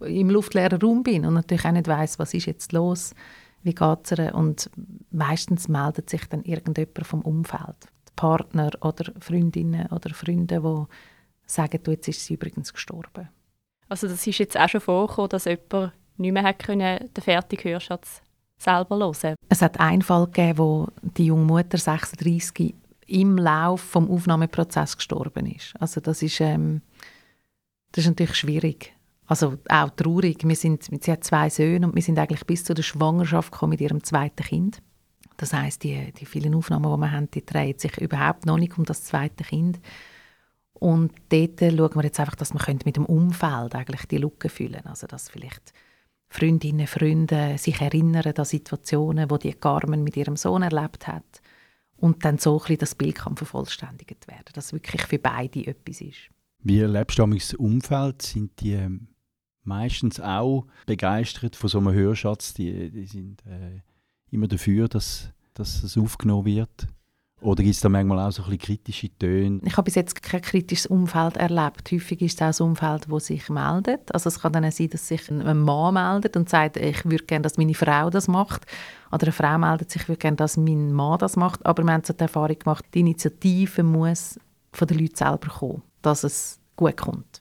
im 0.00 0.30
luftleeren 0.30 0.80
Raum 0.80 1.02
bin 1.02 1.26
und 1.26 1.34
natürlich 1.34 1.64
auch 1.66 1.72
nicht 1.72 1.86
weiß, 1.86 2.18
was 2.18 2.32
ist 2.34 2.46
jetzt 2.46 2.72
los, 2.72 3.14
wie 3.62 3.74
geht 3.74 4.10
es 4.10 4.32
und 4.32 4.70
meistens 5.10 5.68
meldet 5.68 6.08
sich 6.08 6.24
dann 6.28 6.42
irgendjemand 6.42 7.06
vom 7.06 7.20
Umfeld. 7.20 7.91
Partner 8.16 8.70
oder 8.80 9.12
Freundinnen 9.20 9.86
oder 9.88 10.14
Freunde, 10.14 10.60
die 10.60 11.50
sagen, 11.50 11.80
du, 11.82 11.90
jetzt 11.90 12.08
ist 12.08 12.24
sie 12.24 12.34
übrigens 12.34 12.72
gestorben. 12.72 13.28
Also 13.88 14.08
das 14.08 14.26
ist 14.26 14.38
jetzt 14.38 14.58
auch 14.58 14.68
schon 14.68 14.80
vorgekommen, 14.80 15.28
dass 15.30 15.44
jemand 15.44 15.92
nicht 16.16 16.32
mehr 16.32 16.54
können, 16.54 17.10
den 17.14 17.22
fertigen 17.22 17.72
Hörschatz 17.72 18.22
selber 18.58 18.96
hören 18.96 19.34
Es 19.48 19.62
hat 19.62 19.80
einen 19.80 20.02
Fall 20.02 20.26
gegeben, 20.26 20.58
wo 20.58 20.88
die 21.02 21.26
junge 21.26 21.44
Mutter 21.44 21.78
36 21.78 22.74
im 23.06 23.36
Lauf 23.36 23.80
vom 23.80 24.10
Aufnahmeprozess 24.10 24.96
gestorben 24.96 25.46
ist. 25.46 25.74
Also 25.78 26.00
das 26.00 26.22
ist, 26.22 26.40
ähm, 26.40 26.80
das 27.92 28.04
ist 28.04 28.10
natürlich 28.10 28.36
schwierig. 28.36 28.94
Also 29.26 29.58
auch 29.68 29.90
traurig. 29.90 30.46
Wir 30.46 30.56
sind, 30.56 30.84
sie 30.84 31.12
hat 31.12 31.24
zwei 31.24 31.50
Söhne 31.50 31.86
und 31.86 31.94
wir 31.94 32.02
sind 32.02 32.18
eigentlich 32.18 32.46
bis 32.46 32.64
zu 32.64 32.74
der 32.74 32.82
Schwangerschaft 32.82 33.52
gekommen 33.52 33.70
mit 33.70 33.80
ihrem 33.80 34.02
zweiten 34.02 34.44
Kind. 34.44 34.82
Das 35.36 35.52
heißt, 35.52 35.82
die, 35.82 36.12
die 36.12 36.26
vielen 36.26 36.54
Aufnahmen, 36.54 36.92
die 36.92 37.00
wir 37.00 37.10
haben, 37.10 37.30
die 37.30 37.44
drehen 37.44 37.78
sich 37.78 37.96
überhaupt 37.98 38.46
noch 38.46 38.58
nicht 38.58 38.76
um 38.78 38.84
das 38.84 39.04
zweite 39.04 39.44
Kind. 39.44 39.80
Und 40.74 41.12
dort 41.28 41.60
schauen 41.60 41.94
wir 41.94 42.04
jetzt 42.04 42.20
einfach, 42.20 42.34
dass 42.34 42.52
wir 42.52 42.76
mit 42.84 42.96
dem 42.96 43.06
Umfeld 43.06 43.74
eigentlich 43.74 44.06
die 44.06 44.18
Lücke 44.18 44.48
füllen 44.48 44.84
Also 44.84 45.06
dass 45.06 45.28
vielleicht 45.28 45.72
Freundinnen, 46.28 46.86
Freunde 46.86 47.56
sich 47.58 47.80
erinnern 47.80 48.32
an 48.36 48.44
Situationen, 48.44 49.30
wo 49.30 49.36
die 49.36 49.52
Carmen 49.52 50.02
mit 50.02 50.16
ihrem 50.16 50.36
Sohn 50.36 50.62
erlebt 50.62 51.06
hat. 51.06 51.42
Und 51.96 52.24
dann 52.24 52.38
so 52.38 52.54
ein 52.54 52.58
bisschen 52.58 52.78
das 52.78 52.94
Bild 52.94 53.14
kann 53.16 53.36
vervollständigt 53.36 54.26
werden, 54.26 54.52
dass 54.54 54.72
wirklich 54.72 55.02
für 55.02 55.18
beide 55.18 55.64
etwas 55.66 56.00
ist. 56.00 56.30
Wie 56.58 56.80
erlebst 56.80 57.18
du 57.18 57.26
das 57.26 57.54
Umfeld? 57.54 58.22
Sind 58.22 58.60
die 58.60 58.88
meistens 59.62 60.18
auch 60.18 60.66
begeistert 60.86 61.54
von 61.54 61.68
so 61.68 61.78
einem 61.78 61.92
Hörschatz? 61.92 62.54
Die, 62.54 62.90
die 62.90 63.06
sind 63.06 63.44
äh, 63.46 63.82
immer 64.32 64.48
dafür, 64.48 64.88
dass, 64.88 65.28
dass 65.54 65.82
es 65.82 65.96
aufgenommen 65.96 66.46
wird? 66.46 66.88
Oder 67.42 67.64
gibt 67.64 67.74
es 67.74 67.80
da 67.80 67.88
manchmal 67.88 68.20
auch 68.20 68.30
so 68.30 68.42
ein 68.42 68.50
bisschen 68.50 68.76
kritische 68.76 69.18
Töne? 69.18 69.60
Ich 69.64 69.72
habe 69.76 69.86
bis 69.86 69.96
jetzt 69.96 70.22
kein 70.22 70.40
kritisches 70.40 70.86
Umfeld 70.86 71.36
erlebt. 71.36 71.90
Häufig 71.90 72.22
ist 72.22 72.34
es 72.34 72.42
auch 72.42 72.46
das 72.46 72.60
Umfeld, 72.60 73.06
das 73.10 73.26
sich 73.26 73.48
meldet. 73.48 74.14
Also 74.14 74.28
es 74.28 74.38
kann 74.38 74.52
dann 74.52 74.70
sein, 74.70 74.90
dass 74.90 75.08
sich 75.08 75.28
ein 75.28 75.58
Mann 75.58 75.94
meldet 75.94 76.36
und 76.36 76.48
sagt, 76.48 76.76
ich 76.76 77.04
würde 77.04 77.24
gerne, 77.24 77.42
dass 77.42 77.58
meine 77.58 77.74
Frau 77.74 78.10
das 78.10 78.28
macht. 78.28 78.64
Oder 79.10 79.24
eine 79.24 79.32
Frau 79.32 79.58
meldet 79.58 79.90
sich, 79.90 80.02
ich 80.02 80.08
würde 80.08 80.20
gerne, 80.20 80.36
dass 80.36 80.56
mein 80.56 80.92
Mann 80.92 81.18
das 81.18 81.36
macht. 81.36 81.66
Aber 81.66 81.82
wir 81.82 81.92
haben 81.92 82.04
so 82.04 82.12
die 82.12 82.20
Erfahrung 82.20 82.58
gemacht, 82.58 82.84
die 82.94 83.00
Initiative 83.00 83.82
muss 83.82 84.38
von 84.72 84.86
den 84.86 85.00
Leuten 85.00 85.16
selber 85.16 85.48
kommen, 85.48 85.82
dass 86.00 86.22
es 86.22 86.60
gut 86.76 86.96
kommt. 86.96 87.40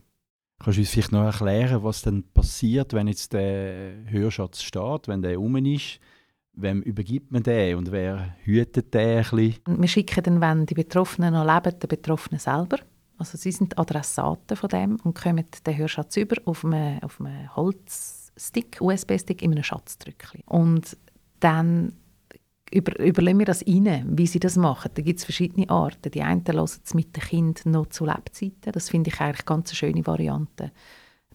Kannst 0.63 0.77
du 0.77 0.81
uns 0.81 0.89
vielleicht 0.89 1.11
noch 1.11 1.23
erklären, 1.23 1.83
was 1.83 2.01
dann 2.01 2.23
passiert, 2.33 2.93
wenn 2.93 3.07
jetzt 3.07 3.33
der 3.33 3.93
Hörschatz 4.07 4.63
steht, 4.63 5.07
wenn 5.07 5.21
der 5.21 5.37
rum 5.37 5.57
ist? 5.57 5.99
Wem 6.53 6.81
übergibt 6.81 7.31
man 7.31 7.43
den 7.43 7.77
und 7.77 7.91
wer 7.91 8.35
hütet 8.43 8.93
den 8.93 9.23
ein? 9.23 9.59
Wir 9.65 9.87
schicken 9.87 10.23
dann, 10.23 10.41
wenn 10.41 10.65
die 10.65 10.73
Betroffenen 10.73 11.33
noch 11.33 11.45
leben, 11.45 11.79
den 11.79 11.87
Betroffenen 11.87 12.39
selber. 12.39 12.77
Also 13.17 13.37
sie 13.37 13.51
sind 13.51 13.77
Adressaten 13.77 14.57
von 14.57 14.69
dem 14.69 14.95
und 15.03 15.15
kommen 15.15 15.45
den 15.65 15.77
Hörschatz 15.77 16.17
über 16.17 16.35
auf 16.45 16.65
einem, 16.65 16.99
auf 17.03 17.21
einem 17.21 17.55
Holzstick, 17.55 18.79
USB-Stick 18.81 19.41
in 19.41 19.51
einem 19.51 19.63
Schatzdrückchen. 19.63 20.41
Und 20.45 20.97
dann 21.39 21.93
über, 22.71 22.99
überlegen 22.99 23.39
wir 23.39 23.45
das 23.45 23.65
rein, 23.67 24.05
wie 24.17 24.27
sie 24.27 24.39
das 24.39 24.55
machen. 24.55 24.91
Da 24.93 25.01
gibt 25.01 25.19
es 25.19 25.25
verschiedene 25.25 25.69
Arten. 25.69 26.11
Die 26.11 26.21
einen 26.21 26.43
hören 26.45 26.63
es 26.63 26.93
mit 26.93 27.15
dem 27.15 27.23
Kind 27.23 27.65
noch 27.65 27.87
zu 27.87 28.05
Lebzeiten. 28.05 28.71
Das 28.71 28.89
finde 28.89 29.09
ich 29.09 29.19
eigentlich 29.19 29.45
ganz 29.45 29.69
eine 29.69 29.75
schöne 29.75 30.05
Variante. 30.07 30.71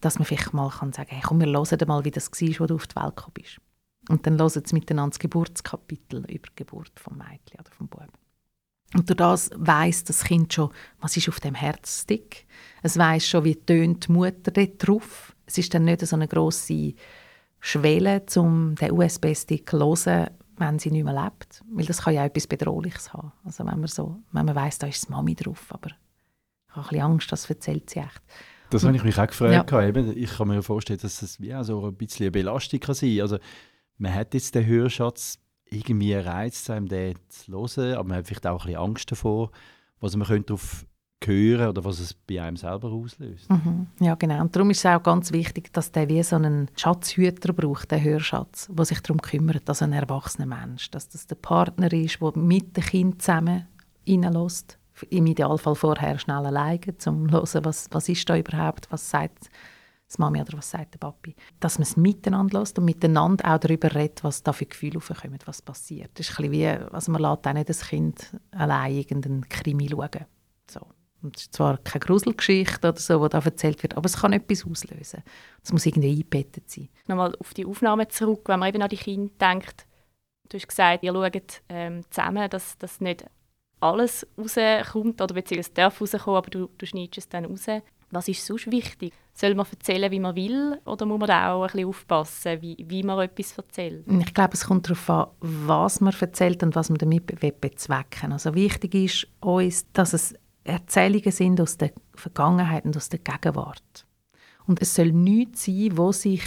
Dass 0.00 0.18
man 0.18 0.26
vielleicht 0.26 0.52
mal 0.52 0.68
kann 0.70 0.92
sagen 0.92 1.09
kann, 1.09 1.18
hey, 1.18 1.26
komm, 1.26 1.40
wir 1.40 1.46
hören 1.46 1.88
mal, 1.88 2.05
wie 2.05 2.11
das 2.11 2.31
war, 2.31 2.61
als 2.61 2.68
du 2.68 2.74
auf 2.74 2.87
die 2.87 2.96
Welt 2.96 3.16
gekommen 3.16 3.35
bist. 3.35 3.61
Und 4.09 4.27
dann 4.27 4.38
hören 4.38 4.62
sie 4.64 4.75
miteinander 4.75 5.11
das 5.11 5.19
Geburtskapitel 5.19 6.19
über 6.21 6.49
die 6.49 6.57
Geburt 6.57 6.92
vom 6.97 7.19
Mädchen 7.19 7.61
oder 7.61 7.71
vom 7.71 7.88
Bub. 7.88 8.09
Und 8.95 9.09
durch 9.09 9.16
das 9.16 9.51
weiss 9.57 10.05
das 10.05 10.25
Kind 10.25 10.53
schon, 10.53 10.71
was 11.01 11.16
ist 11.16 11.29
auf 11.29 11.40
dem 11.40 11.55
Herzstick. 11.55 12.47
Es 12.83 12.97
weiss 12.97 13.27
schon, 13.27 13.45
wie 13.45 13.57
tönt 13.57 14.09
die 14.09 14.12
Mutter 14.12 14.51
dort 14.53 14.87
drauf. 14.87 15.35
Es 15.45 15.59
ist 15.59 15.75
dann 15.75 15.85
nicht 15.85 16.07
so 16.07 16.14
eine 16.14 16.29
grosse 16.29 16.95
Schwelle, 17.61 18.23
um 18.37 18.75
den 18.77 18.92
USB-Stick 18.92 19.71
zu 19.71 19.79
hören, 19.79 20.31
wenn 20.57 20.79
sie 20.79 20.90
nicht 20.90 21.05
mehr 21.05 21.25
lebt. 21.25 21.62
Weil 21.69 21.87
das 21.87 22.03
kann 22.03 22.14
ja 22.14 22.25
etwas 22.25 22.47
Bedrohliches 22.47 23.12
haben. 23.12 23.33
Also 23.45 23.66
wenn 23.66 23.81
man, 23.81 23.88
so, 23.88 24.23
wenn 24.33 24.47
man 24.47 24.55
weiss, 24.55 24.79
da 24.79 24.87
ist 24.87 25.09
die 25.09 25.12
Mami 25.12 25.35
drauf, 25.35 25.66
aber 25.71 25.88
ich 25.88 26.77
habe 26.77 26.87
ein 26.87 26.88
bisschen 26.90 27.05
Angst, 27.05 27.33
das 27.33 27.51
erzählt 27.51 27.90
sie 27.90 28.01
echt. 28.01 28.23
Das 28.71 28.85
habe 28.85 28.97
ich 28.97 29.05
mich 29.05 29.19
auch 29.19 29.27
gefragt. 29.27 29.71
Ja. 29.71 29.97
Ich 30.14 30.37
kann 30.37 30.49
mir 30.49 30.62
vorstellen, 30.62 30.99
dass 31.01 31.21
das 31.21 31.38
auch 31.55 31.62
so 31.62 31.87
ein 31.87 31.95
bisschen 31.95 32.25
eine 32.25 32.31
Belastung 32.33 32.81
kann 32.81 32.95
sein 32.95 33.11
kann. 33.11 33.21
Also 33.21 33.38
man 33.99 34.15
hat 34.15 34.35
jetzt 34.35 34.55
den 34.55 34.67
Hörschatz 34.67 35.39
irgendwie 35.69 36.15
reizt 36.15 36.71
einem 36.71 36.89
den 36.89 37.17
zu 37.29 37.53
hören, 37.53 37.95
aber 37.95 38.09
man 38.09 38.19
hat 38.19 38.27
vielleicht 38.27 38.47
auch 38.47 38.63
ein 38.63 38.67
bisschen 38.67 38.81
Angst 38.81 39.11
davor, 39.11 39.51
was 40.01 40.17
man 40.17 40.27
könnte 40.27 40.47
darauf 40.47 40.87
hören 41.25 41.69
oder 41.69 41.85
was 41.85 41.99
es 41.99 42.15
bei 42.15 42.41
einem 42.41 42.57
selber 42.57 42.93
auslöst. 42.93 43.51
Mhm. 43.51 43.89
Ja, 44.01 44.15
genau. 44.15 44.41
Und 44.41 44.55
darum 44.55 44.71
ist 44.71 44.79
es 44.79 44.87
auch 44.87 45.03
ganz 45.03 45.33
wichtig, 45.33 45.73
dass 45.73 45.91
der 45.91 46.09
wie 46.09 46.23
so 46.23 46.37
einen 46.37 46.71
Schatzhüter 46.77 47.53
braucht, 47.53 47.91
der 47.91 48.03
Hörschatz, 48.03 48.69
der 48.71 48.85
sich 48.85 49.01
darum 49.01 49.21
kümmert, 49.21 49.69
dass 49.69 49.83
ein 49.83 49.93
erwachsener 49.93 50.47
Mensch, 50.47 50.91
dass 50.91 51.09
das 51.09 51.27
der 51.27 51.37
Partner 51.37 51.93
ist, 51.93 52.21
der 52.21 52.37
mit 52.37 52.77
dem 52.77 52.85
Kind 52.85 53.23
zusammen 53.23 53.67
reinlässt. 54.09 54.79
Im 55.11 55.27
Idealfall 55.27 55.75
vorher 55.75 56.19
schnell 56.19 56.47
alleine, 56.47 56.81
um 56.87 56.99
zu 56.99 57.13
hören, 57.13 57.65
was, 57.65 57.89
was 57.91 58.09
ist 58.09 58.29
da 58.29 58.37
überhaupt, 58.37 58.87
was 58.91 59.11
sagt 59.11 59.51
das 60.09 60.19
Mami 60.19 60.40
oder 60.40 60.59
was 60.59 60.71
sagt 60.71 60.95
der 60.95 60.99
Papi. 60.99 61.35
Dass 61.59 61.79
man 61.79 61.83
es 61.83 61.97
miteinander 61.97 62.61
lässt 62.61 62.79
und 62.79 62.85
miteinander 62.85 63.53
auch 63.53 63.59
darüber 63.59 63.95
redet, 63.95 64.23
was 64.23 64.42
da 64.42 64.53
für 64.53 64.66
Gefühle 64.66 64.99
aufkommen, 64.99 65.38
was 65.45 65.62
passiert. 65.62 66.11
Das 66.14 66.29
ist 66.29 66.38
ein 66.38 66.53
wie, 66.53 66.66
also 66.66 67.12
man 67.12 67.23
lässt 67.23 67.47
auch 67.47 67.53
nicht 67.53 67.69
das 67.69 67.88
Kind 67.88 68.37
allein 68.53 68.95
irgendeinen 68.95 69.49
Krimi 69.49 69.88
schauen. 69.88 70.27
So. 70.71 70.81
Und 71.23 71.37
es 71.37 71.42
ist 71.45 71.55
zwar 71.55 71.79
keine 71.79 72.01
Gruselgeschichte 72.01 72.88
oder 72.88 72.99
so, 72.99 73.23
die 73.25 73.31
da 73.31 73.38
erzählt 73.38 73.83
wird, 73.83 73.97
aber 73.97 74.07
es 74.07 74.19
kann 74.19 74.33
etwas 74.33 74.64
auslösen. 74.64 75.23
Es 75.62 75.73
muss 75.73 75.87
irgendwie 75.87 76.11
eingebettet 76.11 76.71
sein. 76.71 76.88
Nochmal 77.09 77.35
auf 77.40 77.53
die 77.55 77.66
Aufnahme 77.66 78.07
zurück, 78.09 78.42
wenn 78.47 78.61
man 78.61 78.69
eben 78.69 78.83
an 78.83 78.88
die 78.88 78.97
Kinder 78.97 79.33
denkt. 79.40 79.87
Du 80.49 80.57
hast 80.57 80.69
gesagt, 80.69 81.03
ihr 81.03 81.12
schaut 81.12 81.62
ähm, 81.69 82.05
zusammen, 82.11 82.49
dass, 82.49 82.79
dass 82.79 83.01
nicht 83.01 83.27
alles 83.81 84.27
rauskommt 84.38 85.21
oder 85.21 85.35
beziehungsweise 85.35 85.75
darf 85.75 86.01
rauskommen, 86.01 86.37
aber 86.37 86.51
du, 86.51 86.69
du 86.79 86.87
schneidest 86.87 87.19
es 87.19 87.29
dann 87.29 87.47
raus. 87.47 87.66
Was 88.11 88.29
ist 88.29 88.47
sonst 88.47 88.71
wichtig? 88.71 89.12
Soll 89.35 89.55
man 89.55 89.66
erzählen, 89.71 90.11
wie 90.11 90.21
man 90.21 90.37
will, 90.37 90.81
oder 90.85 91.05
muss 91.05 91.19
man 91.19 91.29
da 91.29 91.53
auch 91.53 91.62
ein 91.62 91.66
bisschen 91.66 91.88
aufpassen, 91.88 92.62
wie, 92.62 92.77
wie 92.88 93.03
man 93.03 93.19
etwas 93.19 93.59
erzählt? 93.59 94.05
Ich 94.07 94.35
glaube, 94.35 94.55
es 94.55 94.64
kommt 94.64 94.87
darauf 94.88 95.11
an, 95.11 95.27
was 95.40 96.01
man 96.01 96.14
erzählt 96.19 96.62
und 96.62 96.75
was 96.75 96.88
man 96.88 96.99
damit 96.99 97.27
bezwecken 97.61 98.33
Also 98.33 98.55
wichtig 98.55 98.95
ist 98.95 99.27
uns, 99.40 99.90
dass 99.92 100.12
es 100.12 100.35
Erzählungen 100.64 101.33
sind 101.33 101.61
aus 101.61 101.77
der 101.77 101.92
Vergangenheit 102.14 102.85
und 102.85 102.97
aus 102.97 103.09
der 103.09 103.19
Gegenwart. 103.19 104.07
Und 104.66 104.81
es 104.83 104.95
soll 104.95 105.12
nichts 105.12 105.66
sein, 105.66 105.97
wo 105.97 106.12
sich 106.12 106.42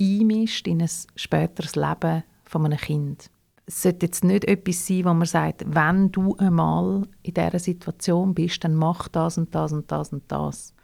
einmischt 0.00 0.68
in 0.68 0.82
ein 0.82 0.90
späteres 1.16 1.74
Leben 1.74 2.22
von 2.44 2.64
einem 2.64 2.78
Kind. 2.78 3.30
Es 3.64 3.82
sollte 3.82 4.06
jetzt 4.06 4.22
nicht 4.22 4.44
etwas 4.44 4.86
sein, 4.86 5.04
wo 5.04 5.14
man 5.14 5.26
sagt, 5.26 5.64
wenn 5.66 6.12
du 6.12 6.36
einmal 6.36 7.08
in 7.22 7.34
dieser 7.34 7.58
Situation 7.58 8.34
bist, 8.34 8.62
dann 8.62 8.76
mach 8.76 9.08
das 9.08 9.38
und 9.38 9.52
das 9.54 9.72
und 9.72 9.90
das 9.90 10.12
und 10.12 10.22
das 10.28 10.75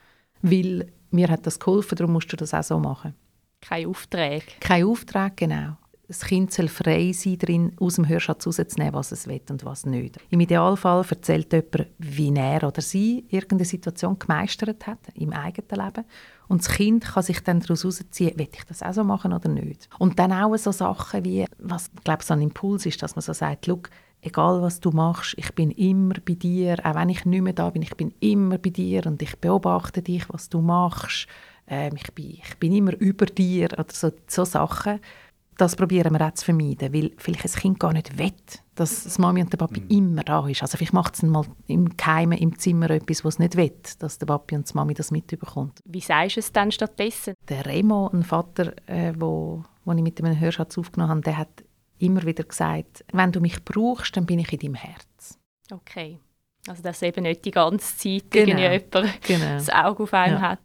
weil 0.43 0.91
mir 1.09 1.29
hat 1.29 1.47
das 1.47 1.59
geholfen, 1.59 1.95
darum 1.95 2.13
musst 2.13 2.31
du 2.31 2.37
das 2.37 2.53
auch 2.53 2.63
so 2.63 2.79
machen. 2.79 3.15
Kein 3.61 3.87
Auftrag. 3.87 4.43
Kein 4.59 4.85
Auftrag, 4.85 5.37
genau. 5.37 5.77
das 6.07 6.25
Kind 6.25 6.51
soll 6.51 6.67
frei 6.67 7.11
sein, 7.13 7.37
darin 7.37 7.71
aus 7.79 7.95
dem 7.95 8.07
Hörschatz 8.07 8.45
rauszunehmen, 8.45 8.93
was 8.93 9.11
es 9.11 9.25
will 9.25 9.41
und 9.49 9.63
was 9.63 9.85
nicht. 9.85 10.17
Im 10.29 10.41
Idealfall 10.41 11.05
erzählt 11.09 11.53
jemand, 11.53 11.87
wie 11.97 12.33
er 12.35 12.67
oder 12.67 12.81
sie 12.81 13.25
irgendeine 13.29 13.65
Situation 13.65 14.19
gemeistert 14.19 14.85
hat 14.85 14.99
im 15.15 15.31
eigenen 15.31 15.85
Leben. 15.85 16.05
Und 16.49 16.61
das 16.61 16.75
Kind 16.75 17.05
kann 17.05 17.23
sich 17.23 17.39
dann 17.39 17.61
daraus 17.61 17.83
herausziehen, 17.83 18.37
will 18.37 18.49
ich 18.51 18.65
das 18.65 18.83
auch 18.83 18.93
so 18.93 19.03
machen 19.03 19.33
oder 19.33 19.49
nicht. 19.49 19.89
Und 19.97 20.19
dann 20.19 20.33
auch 20.33 20.55
so 20.57 20.71
Sachen 20.71 21.23
wie, 21.23 21.45
was 21.57 21.89
ich 21.95 22.03
glaube, 22.03 22.23
so 22.23 22.33
ein 22.33 22.41
Impuls 22.41 22.85
ist, 22.85 23.01
dass 23.01 23.15
man 23.15 23.23
so 23.23 23.33
sagt, 23.33 23.65
egal 24.23 24.61
was 24.61 24.79
du 24.79 24.91
machst, 24.91 25.35
ich 25.37 25.53
bin 25.53 25.71
immer 25.71 26.15
bei 26.25 26.33
dir, 26.33 26.77
auch 26.83 26.95
wenn 26.95 27.09
ich 27.09 27.25
nicht 27.25 27.41
mehr 27.41 27.53
da 27.53 27.69
bin, 27.69 27.81
ich 27.81 27.95
bin 27.95 28.13
immer 28.19 28.57
bei 28.57 28.69
dir 28.69 29.05
und 29.05 29.21
ich 29.21 29.37
beobachte 29.37 30.01
dich, 30.01 30.27
was 30.29 30.49
du 30.49 30.61
machst. 30.61 31.27
Ähm, 31.67 31.93
ich, 31.95 32.11
bin, 32.13 32.31
ich 32.31 32.57
bin 32.59 32.73
immer 32.73 32.93
über 32.99 33.25
dir 33.25 33.69
oder 33.73 33.85
so, 33.91 34.11
so 34.27 34.43
Sachen 34.45 34.99
das 35.57 35.75
probieren 35.75 36.13
wir 36.13 36.25
auch 36.25 36.33
zu 36.33 36.45
vermeiden, 36.45 36.93
weil 36.93 37.11
vielleicht 37.17 37.45
ein 37.45 37.51
Kind 37.51 37.79
gar 37.79 37.93
nicht 37.93 38.17
will, 38.17 38.33
dass 38.75 39.03
das 39.03 39.19
Mami 39.19 39.41
und 39.41 39.51
der 39.51 39.57
Papi 39.57 39.81
mhm. 39.81 39.87
immer 39.89 40.23
da 40.23 40.47
ist. 40.47 40.61
Also 40.61 40.77
vielleicht 40.77 40.93
macht 40.93 41.15
es 41.15 41.23
mal 41.23 41.45
im 41.67 41.95
Keimen 41.95 42.37
im 42.37 42.57
Zimmer 42.57 42.89
etwas, 42.89 43.23
was 43.23 43.35
es 43.35 43.39
nicht 43.39 43.55
will, 43.55 43.73
dass 43.99 44.17
der 44.17 44.25
Papi 44.25 44.55
und 44.55 44.69
die 44.69 44.73
Mami 44.73 44.93
das 44.93 45.11
mitbekommt. 45.11 45.79
Wie 45.85 45.99
sagst 45.99 46.37
du 46.37 46.39
es 46.39 46.51
dann 46.51 46.71
stattdessen? 46.71 47.35
Der 47.49 47.65
Remo, 47.65 48.09
ein 48.11 48.23
Vater, 48.23 48.73
äh, 48.87 49.13
wo, 49.17 49.63
wo 49.85 49.91
ich 49.93 50.01
mit 50.01 50.21
einem 50.23 50.39
Hörschatz 50.39 50.77
aufgenommen 50.77 51.11
habe, 51.11 51.21
der 51.21 51.37
hat 51.37 51.63
immer 52.03 52.23
wieder 52.25 52.43
gesagt, 52.43 53.03
wenn 53.11 53.31
du 53.31 53.39
mich 53.39 53.63
brauchst, 53.63 54.15
dann 54.15 54.25
bin 54.25 54.39
ich 54.39 54.51
in 54.53 54.59
deinem 54.59 54.75
Herz. 54.75 55.39
Okay. 55.71 56.19
Also 56.67 56.81
dass 56.83 57.01
eben 57.01 57.23
nicht 57.23 57.43
die 57.45 57.51
ganze 57.51 57.97
Zeit 57.97 58.31
genau. 58.31 58.57
jemand 58.57 58.91
genau. 59.23 59.53
das 59.55 59.69
Auge 59.69 60.03
auf 60.03 60.13
einem 60.13 60.35
ja. 60.35 60.41
hat. 60.41 60.59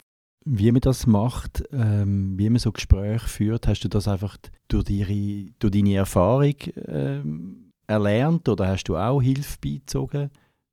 Wie 0.45 0.73
man 0.73 0.81
das 0.81 1.07
macht, 1.07 1.65
ähm, 1.73 2.39
wie 2.39 2.49
man 2.49 2.59
so 2.59 2.73
Gespräche 2.73 3.27
führt, 3.27 3.67
hast 3.67 3.81
du 3.81 3.89
das 3.89 4.09
einfach 4.09 4.37
durch, 4.69 4.89
ihre, 4.89 5.51
durch 5.59 5.73
deine 5.73 5.97
Erfahrung 5.97 6.55
ähm, 6.87 7.71
erlernt 7.87 8.49
oder 8.49 8.69
hast 8.69 8.85
du 8.85 8.97
auch 8.97 9.21
Hilfe 9.21 9.59
beizogen, 9.63 10.31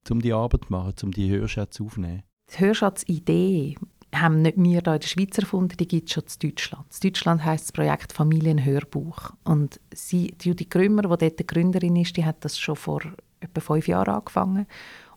um 0.09 0.21
die 0.21 0.33
Arbeit 0.33 0.65
zu 0.65 0.71
machen, 0.71 0.93
um 1.03 1.11
die 1.11 1.29
Hörschätze 1.29 1.83
aufzunehmen? 1.83 2.23
Die 2.53 2.59
Hörschatz-Idee 2.59 3.75
haben 4.21 4.41
nicht 4.41 4.57
wir 4.57 4.81
hier 4.81 4.87
in 4.87 4.99
der 4.99 5.07
Schweiz 5.07 5.37
erfunden, 5.37 5.77
die 5.77 5.87
gibt 5.87 6.09
es 6.09 6.13
schon 6.13 6.23
in 6.23 6.49
Deutschland. 6.49 6.85
In 6.93 7.09
Deutschland 7.09 7.45
heisst 7.45 7.65
das 7.65 7.71
Projekt 7.71 8.13
Familienhörbuch. 8.13 9.31
Und 9.43 9.79
sie, 9.93 10.33
die 10.39 10.49
Judy 10.49 10.65
Grümmer, 10.65 11.03
die 11.03 11.07
dort 11.07 11.39
die 11.39 11.47
Gründerin 11.47 11.95
ist, 11.95 12.15
die 12.17 12.25
hat 12.25 12.43
das 12.43 12.59
schon 12.59 12.75
vor 12.75 13.01
etwa 13.39 13.61
fünf 13.61 13.87
Jahren 13.87 14.15
angefangen. 14.15 14.65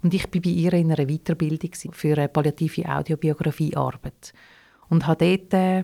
Und 0.02 0.14
ich 0.14 0.28
bin 0.30 0.42
bei 0.42 0.50
ihr 0.50 0.72
in 0.74 0.92
einer 0.92 1.06
Weiterbildung 1.06 1.70
für 1.92 2.16
eine 2.16 2.28
palliative 2.28 2.88
Audiobiografiearbeit. 2.88 4.32
Und 4.88 5.06
habe 5.06 5.36
dort 5.36 5.54
äh, 5.54 5.82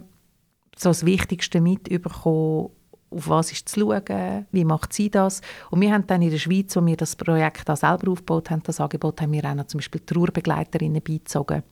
so 0.77 0.90
das 0.90 1.05
Wichtigste 1.05 1.61
mitbekommen, 1.61 2.70
auf 3.11 3.29
was 3.29 3.53
ist 3.53 3.68
zu 3.68 3.81
schauen, 3.81 4.46
wie 4.50 4.64
macht 4.64 4.92
sie 4.92 5.11
das. 5.11 5.40
Und 5.70 5.81
wir 5.81 5.92
haben 5.92 6.07
dann 6.07 6.22
in 6.22 6.31
der 6.31 6.38
Schweiz, 6.38 6.74
wo 6.77 6.85
wir 6.85 6.96
das 6.96 7.16
Projekt 7.16 7.70
auch 7.70 7.77
selber 7.77 8.11
aufgebaut 8.11 8.50
haben, 8.50 8.62
das 8.64 8.81
Angebot 8.81 9.20
haben 9.20 9.33
wir 9.33 9.44
auch 9.44 9.55
noch 9.55 9.66
zum 9.66 9.79
Beispiel 9.79 10.00
Trauerbegleiterinnen 10.00 11.03
beizogen, 11.03 11.62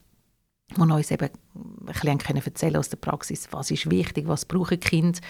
die 0.76 0.92
uns 0.92 1.10
eben 1.10 1.28
ein 1.28 1.86
bisschen 1.86 2.18
können 2.18 2.42
erzählen 2.44 2.76
aus 2.76 2.88
der 2.88 2.96
Praxis, 2.98 3.48
was 3.50 3.70
ist 3.70 3.90
wichtig, 3.90 4.28
was 4.28 4.44
brauchen 4.44 4.80
Kinder, 4.80 5.20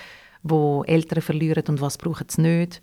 wo 0.42 0.84
Eltern 0.84 1.22
verlieren 1.22 1.64
und 1.68 1.80
was 1.80 1.98
brauchen 1.98 2.28
sie 2.28 2.42
nicht 2.42 2.82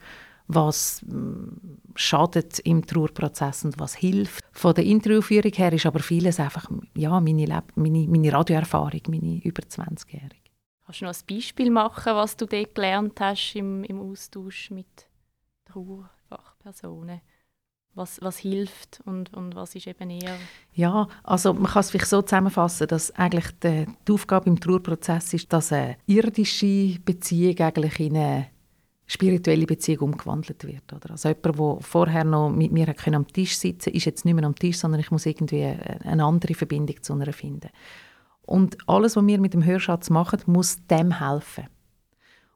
was 0.49 1.03
mm, 1.03 1.77
schadet 1.95 2.59
im 2.59 2.85
Trauerprozess 2.85 3.63
und 3.65 3.79
was 3.79 3.95
hilft. 3.95 4.43
Von 4.51 4.73
der 4.73 4.83
Interviewführung 4.83 5.51
her 5.53 5.71
ist 5.71 5.85
aber 5.85 5.99
vieles 5.99 6.39
einfach 6.39 6.69
ja, 6.95 7.19
meine, 7.19 7.45
Leb 7.45 7.65
meine, 7.75 8.07
meine 8.07 8.33
Radioerfahrung, 8.33 9.01
meine 9.07 9.39
über 9.43 9.61
20-Jährige. 9.61 10.49
Kannst 10.85 11.01
du 11.01 11.05
noch 11.05 11.13
ein 11.13 11.35
Beispiel 11.35 11.69
machen, 11.69 12.15
was 12.15 12.35
du 12.35 12.47
dort 12.47 12.73
gelernt 12.73 13.19
hast 13.21 13.55
im, 13.55 13.83
im 13.83 14.01
Austausch 14.01 14.71
mit 14.71 15.07
Trauerfachpersonen? 15.65 17.21
Was, 17.95 18.21
was 18.21 18.37
hilft 18.37 19.01
und, 19.05 19.33
und 19.33 19.55
was 19.55 19.75
ist 19.75 19.87
eben 19.87 20.09
eher... 20.09 20.35
Ja, 20.73 21.07
also 21.23 21.53
man 21.53 21.65
kann 21.65 21.81
es 21.81 21.91
vielleicht 21.91 22.07
so 22.07 22.21
zusammenfassen, 22.21 22.87
dass 22.87 23.11
eigentlich 23.11 23.47
die, 23.61 23.87
die 24.07 24.11
Aufgabe 24.11 24.49
im 24.49 24.59
Trauerprozess 24.59 25.33
ist, 25.33 25.51
dass 25.51 25.73
eine 25.73 25.97
irdische 26.05 26.97
Beziehung 27.03 27.57
eigentlich 27.59 27.99
in 27.99 28.15
eine 28.15 28.47
spirituelle 29.09 29.65
Beziehung 29.65 30.11
umgewandelt 30.11 30.63
wird. 30.65 30.93
Oder? 30.93 31.11
Also 31.11 31.29
jemand, 31.29 31.45
der 31.45 31.77
vorher 31.81 32.23
noch 32.23 32.51
mit 32.51 32.71
mir 32.71 32.93
am 33.07 33.27
Tisch 33.27 33.57
sitzen 33.57 33.85
konnte, 33.85 33.97
ist 33.97 34.05
jetzt 34.05 34.23
nicht 34.23 34.35
mehr 34.35 34.45
am 34.45 34.55
Tisch, 34.55 34.77
sondern 34.77 35.01
ich 35.01 35.09
muss 35.09 35.25
irgendwie 35.25 35.65
eine 35.65 36.23
andere 36.23 36.53
Verbindung 36.53 37.01
zu 37.01 37.13
einer 37.13 37.33
finden. 37.33 37.69
Und 38.43 38.77
alles, 38.87 39.15
was 39.15 39.25
wir 39.25 39.39
mit 39.39 39.53
dem 39.53 39.65
Hörschatz 39.65 40.11
machen, 40.11 40.41
muss 40.45 40.85
dem 40.87 41.19
helfen. 41.19 41.67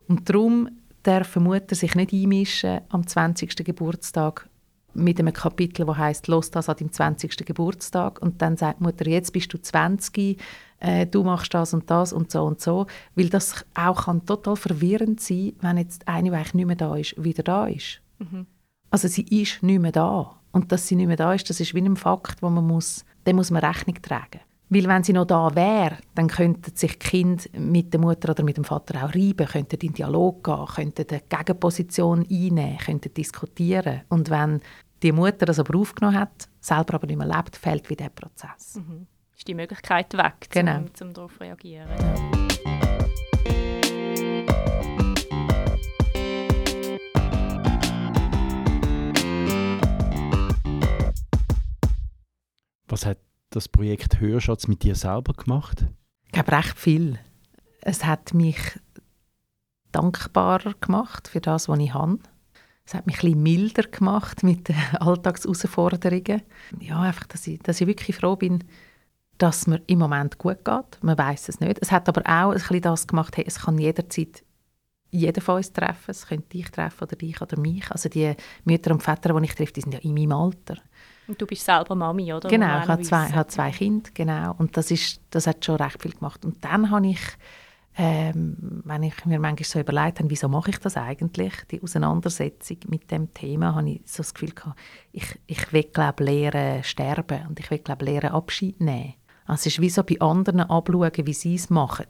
Und 0.08 0.30
darum 0.30 0.70
darf 1.02 1.36
Mutter 1.36 1.76
sich 1.76 1.96
nicht 1.96 2.14
einmischen 2.14 2.82
am 2.90 3.06
20. 3.06 3.56
Geburtstag 3.66 4.48
mit 4.94 5.20
einem 5.20 5.34
Kapitel, 5.34 5.86
das 5.86 5.98
heißt 5.98 6.28
«Los 6.28 6.52
das 6.52 6.70
an 6.70 6.78
deinem 6.78 6.92
20. 6.92 7.46
Geburtstag» 7.46 8.22
und 8.22 8.42
dann 8.42 8.58
sagt 8.58 8.80
die 8.80 8.84
Mutter 8.84 9.08
«Jetzt 9.08 9.34
bist 9.34 9.54
du 9.54 9.58
20, 9.58 10.40
äh, 10.80 11.06
du 11.08 11.24
machst 11.24 11.54
das 11.54 11.74
und 11.74 11.90
das 11.90 12.14
und 12.14 12.32
so 12.32 12.44
und 12.44 12.62
so», 12.62 12.88
weil 13.16 13.30
das 13.30 13.66
auch 13.74 14.06
kann 14.06 14.26
total 14.26 14.56
verwirrend 14.56 15.20
sein, 15.20 15.54
wenn 15.62 15.78
jetzt 15.78 16.08
eine, 16.08 16.30
die 16.30 16.36
eigentlich 16.36 16.54
nicht 16.54 16.66
mehr 16.66 16.76
da 16.76 16.96
ist, 16.96 17.22
wieder 17.24 17.44
da 17.44 17.68
ist. 17.68 18.02
Mhm. 18.20 18.46
Also 18.90 19.08
sie 19.08 19.24
ist 19.24 19.64
nicht 19.64 19.82
mehr 19.82 19.92
da 19.92 20.36
und 20.52 20.72
dass 20.72 20.88
sie 20.88 20.96
nicht 20.96 21.08
mehr 21.08 21.18
da 21.18 21.34
ist, 21.34 21.50
das 21.50 21.60
ist 21.60 21.74
wie 21.74 21.82
ein 21.82 21.98
Fakt, 21.98 22.42
wo 22.42 22.50
man 22.50 22.66
muss, 22.66 23.06
dem 23.26 23.38
muss 23.38 23.52
man 23.52 23.64
Rechnung 23.64 24.02
tragen. 24.02 24.40
Weil 24.70 24.88
wenn 24.88 25.04
sie 25.04 25.14
noch 25.14 25.26
da 25.26 25.54
wäre, 25.56 25.98
dann 26.16 26.28
könnten 26.28 26.76
sich 26.76 26.98
die 26.98 27.08
Kinder 27.08 27.44
mit 27.58 27.94
der 27.94 28.00
Mutter 28.00 28.32
oder 28.32 28.44
mit 28.44 28.58
dem 28.58 28.64
Vater 28.64 29.04
auch 29.04 29.14
reiben, 29.14 29.48
könnten 29.48 29.80
in 29.82 29.94
Dialog 29.94 30.44
gehen, 30.44 30.66
könnten 30.66 31.06
eine 31.10 31.22
Gegenposition 31.30 32.26
einnehmen, 32.30 32.78
könnten 32.78 33.14
diskutieren. 33.14 34.02
Und 34.10 34.30
wenn 34.30 34.62
die 35.04 35.12
Mutter 35.12 35.46
das 35.46 35.60
aber 35.60 35.78
aufgenommen 35.78 36.20
hat, 36.20 36.48
selber 36.60 36.96
aber 36.96 37.08
nicht 37.08 37.18
mehr 37.18 37.28
lebt, 37.28 37.56
fällt 37.58 37.90
wie 37.90 37.96
der 37.96 38.10
Prozess. 38.10 38.76
Mhm. 38.76 39.06
Ist 39.36 39.48
die 39.48 39.54
Möglichkeit 39.54 40.14
weg, 40.14 40.48
genau. 40.50 40.78
um, 40.78 40.86
um 41.02 41.14
darauf 41.14 41.34
zu 41.34 41.42
reagieren. 41.42 41.90
Was 52.88 53.08
hat 53.08 53.18
das 53.56 53.70
Projekt 53.70 54.20
Hörschatz 54.20 54.68
mit 54.68 54.84
dir 54.84 54.96
selber 54.96 55.34
gemacht? 55.34 55.86
Ich 56.26 56.32
glaube, 56.32 56.52
recht 56.52 56.78
viel. 56.78 57.20
Es 57.82 58.06
hat 58.06 58.34
mich 58.34 58.58
dankbarer 59.92 60.74
gemacht 60.80 61.28
für 61.28 61.42
das, 61.42 61.70
was 61.70 61.80
ich 61.80 61.94
habe. 61.94 62.20
Es 62.86 62.94
hat 62.94 63.06
mich 63.06 63.18
ein 63.18 63.22
bisschen 63.22 63.44
milder 63.44 63.84
gemacht 63.84 64.44
mit 64.44 64.70
den 64.70 64.76
Alltagsausforderungen. 65.00 66.42
Ja, 66.80 67.02
einfach, 67.02 67.28
dass 67.28 67.48
ich, 67.48 67.60
dass 67.60 67.80
ich 67.80 67.88
wirklich 67.88 68.16
froh 68.16 68.36
bin, 68.36 68.64
dass 69.38 69.68
mir 69.68 69.82
im 69.88 70.00
Moment 70.00 70.38
gut 70.38 70.66
geht. 70.66 71.04
Man 71.04 71.18
weiß 71.18 71.50
es 71.50 71.60
nicht. 71.60 71.78
Es 71.82 71.92
hat 71.92 72.10
aber 72.10 72.22
auch 72.22 72.52
ein 72.52 72.58
bisschen 72.58 72.82
das 72.82 73.08
gemacht, 73.08 73.38
hey, 73.38 73.46
es 73.48 73.60
kann 73.60 73.78
jederzeit 73.78 74.44
jeder 75.12 75.42
von 75.42 75.58
uns 75.58 75.72
treffen. 75.72 76.12
Es 76.12 76.28
könnte 76.28 76.50
dich 76.50 76.70
treffen 76.72 77.04
oder 77.04 77.16
dich 77.16 77.40
oder 77.42 77.60
mich. 77.60 77.90
Also 77.92 78.10
die 78.10 78.34
Mütter 78.66 78.92
und 78.92 79.04
Väter, 79.04 79.40
die 79.40 79.46
ich 79.46 79.56
treffe, 79.56 79.74
die 79.74 79.82
sind 79.82 79.94
ja 79.94 80.00
in 80.00 80.16
meinem 80.16 80.32
Alter. 80.32 80.78
Und 81.28 81.42
du 81.42 81.46
bist 81.46 81.64
selber 81.64 81.96
Mami, 81.96 82.34
oder? 82.34 82.50
Genau, 82.50 82.82
ich 82.82 82.88
habe 82.88 83.02
zwei, 83.02 83.30
habe 83.30 83.48
zwei 83.48 83.72
Kinder, 83.72 84.10
genau. 84.14 84.56
Und 84.58 84.76
das, 84.76 84.92
ist, 84.92 85.22
das 85.30 85.48
hat 85.48 85.64
schon 85.64 85.76
recht 85.78 86.02
viel 86.02 86.12
gemacht. 86.12 86.44
Und 86.44 86.64
dann 86.64 86.92
habe 86.92 87.08
ich 87.08 87.22
ähm, 87.96 88.82
wenn 88.86 89.04
ich 89.04 89.26
mir 89.26 89.40
manchmal 89.40 89.66
so 89.66 89.80
überlegt 89.80 90.20
habe, 90.20 90.30
wieso 90.30 90.50
mache 90.50 90.72
ich 90.72 90.80
das 90.80 90.98
eigentlich, 90.98 91.54
die 91.70 91.82
Auseinandersetzung 91.82 92.78
mit 92.88 93.12
dem 93.12 93.34
Thema, 93.34 93.76
habe 93.76 93.92
ich 93.92 94.02
so 94.06 94.18
das 94.18 94.34
Gefühl 94.34 94.52
gehabt, 94.52 94.80
ich, 95.12 95.40
ich 95.46 95.72
will, 95.72 95.84
glaube 95.84 96.24
lernen 96.24 96.84
sterben 96.84 97.48
und 97.48 97.60
ich 97.60 97.70
will, 97.70 97.80
glaube 97.80 98.06
lernen 98.06 98.32
Abschied 98.32 98.82
nehmen. 98.82 99.14
Also 99.46 99.62
es 99.62 99.66
ist 99.68 99.82
wie 99.82 99.90
so 99.90 100.04
bei 100.04 100.20
anderen 100.20 100.62
abschauen, 100.62 101.12
wie 101.16 101.34
sie 101.34 101.56
es 101.56 101.70
machen. 101.70 102.08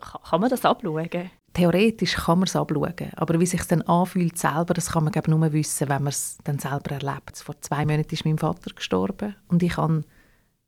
Kann 0.00 0.40
man 0.40 0.50
das 0.50 0.64
abschauen? 0.64 1.30
Theoretisch 1.56 2.16
kann 2.16 2.40
man 2.40 2.48
es 2.48 2.54
abschauen, 2.54 3.12
aber 3.16 3.40
wie 3.40 3.46
sich 3.46 3.62
dann 3.62 3.80
anfühlt 3.80 4.36
selber, 4.36 4.74
das 4.74 4.90
kann 4.90 5.04
man 5.04 5.12
glaube 5.12 5.30
nur 5.30 5.52
wissen, 5.54 5.88
wenn 5.88 6.02
man 6.02 6.10
es 6.10 6.36
dann 6.44 6.58
selber 6.58 6.90
erlebt. 6.90 7.38
Vor 7.38 7.58
zwei 7.62 7.86
Monaten 7.86 8.12
ist 8.12 8.26
mein 8.26 8.36
Vater 8.36 8.74
gestorben 8.74 9.34
und 9.48 9.62
ich 9.62 9.78
habe 9.78 10.04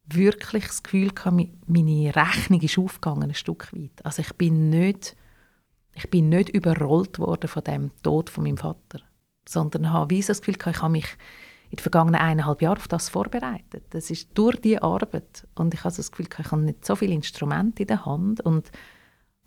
wirklich 0.07 0.64
das 0.64 0.83
Gefühl 0.83 1.11
gehabt, 1.11 1.37
meine 1.66 2.16
Rechnung 2.16 2.62
ist 2.62 2.79
aufgegangen, 2.79 3.24
ein 3.24 3.35
Stück 3.35 3.70
weit. 3.74 4.03
Also 4.03 4.22
ich 4.22 4.33
bin 4.37 4.70
nicht, 4.70 5.14
ich 5.92 6.09
bin 6.09 6.31
nicht 6.31 6.48
überrollt 6.48 7.18
worden 7.18 7.48
von 7.48 7.64
dem 7.64 7.90
Tod 8.03 8.31
von 8.31 8.44
meinem 8.44 8.57
Vater, 8.57 9.01
sondern 9.46 9.92
habe 9.92 10.09
wie 10.09 10.22
das 10.22 10.40
Gefühl 10.40 10.57
gehabt, 10.57 10.77
ich 10.77 10.83
habe 10.83 10.92
mich 10.92 11.18
in 11.68 11.77
den 11.77 11.83
vergangenen 11.83 12.18
eineinhalb 12.18 12.62
Jahren 12.62 12.79
auf 12.79 12.88
das 12.88 13.11
vorbereitet. 13.11 13.85
Das 13.90 14.11
ist 14.11 14.31
durch 14.33 14.59
die 14.59 14.81
Arbeit 14.81 15.46
und 15.55 15.74
ich 15.74 15.85
habe 15.85 15.94
das 15.94 16.11
Gefühl 16.11 16.29
gehabt, 16.29 16.46
ich 16.46 16.53
habe 16.53 16.62
nicht 16.62 16.87
so 16.87 16.96
viele 16.96 17.12
Instrumente 17.12 17.83
in 17.83 17.88
der 17.88 18.07
Hand 18.07 18.40
und 18.40 18.70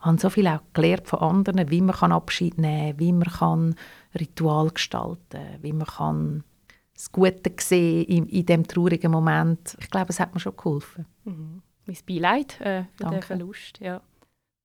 habe 0.01 0.19
so 0.19 0.29
viel 0.29 0.47
auch 0.47 0.61
gelernt 0.73 1.07
von 1.07 1.19
anderen, 1.19 1.69
wie 1.69 1.81
man 1.81 2.11
Abschied 2.11 2.57
nehmen 2.57 2.91
kann, 2.91 2.99
wie 2.99 3.13
man 3.13 3.27
kann 3.27 3.75
Ritual 4.19 4.69
gestalten 4.71 5.17
kann, 5.29 5.61
wie 5.63 5.73
man 5.73 5.87
kann 5.87 6.43
das 6.93 7.11
Gute 7.11 7.49
gesehen 7.49 8.05
in, 8.05 8.27
in 8.27 8.45
diesem 8.45 8.67
traurigen 8.67 9.11
Moment. 9.11 9.75
Ich 9.79 9.89
glaube, 9.89 10.09
es 10.09 10.19
hat 10.19 10.33
mir 10.33 10.39
schon 10.39 10.55
geholfen. 10.55 11.05
Mhm. 11.23 11.61
Mein 11.85 11.97
Beileid 12.07 12.61
äh, 12.61 12.83
für 12.83 12.87
Danke. 12.97 13.15
den 13.17 13.23
Verlust. 13.23 13.79
Ja. 13.79 14.01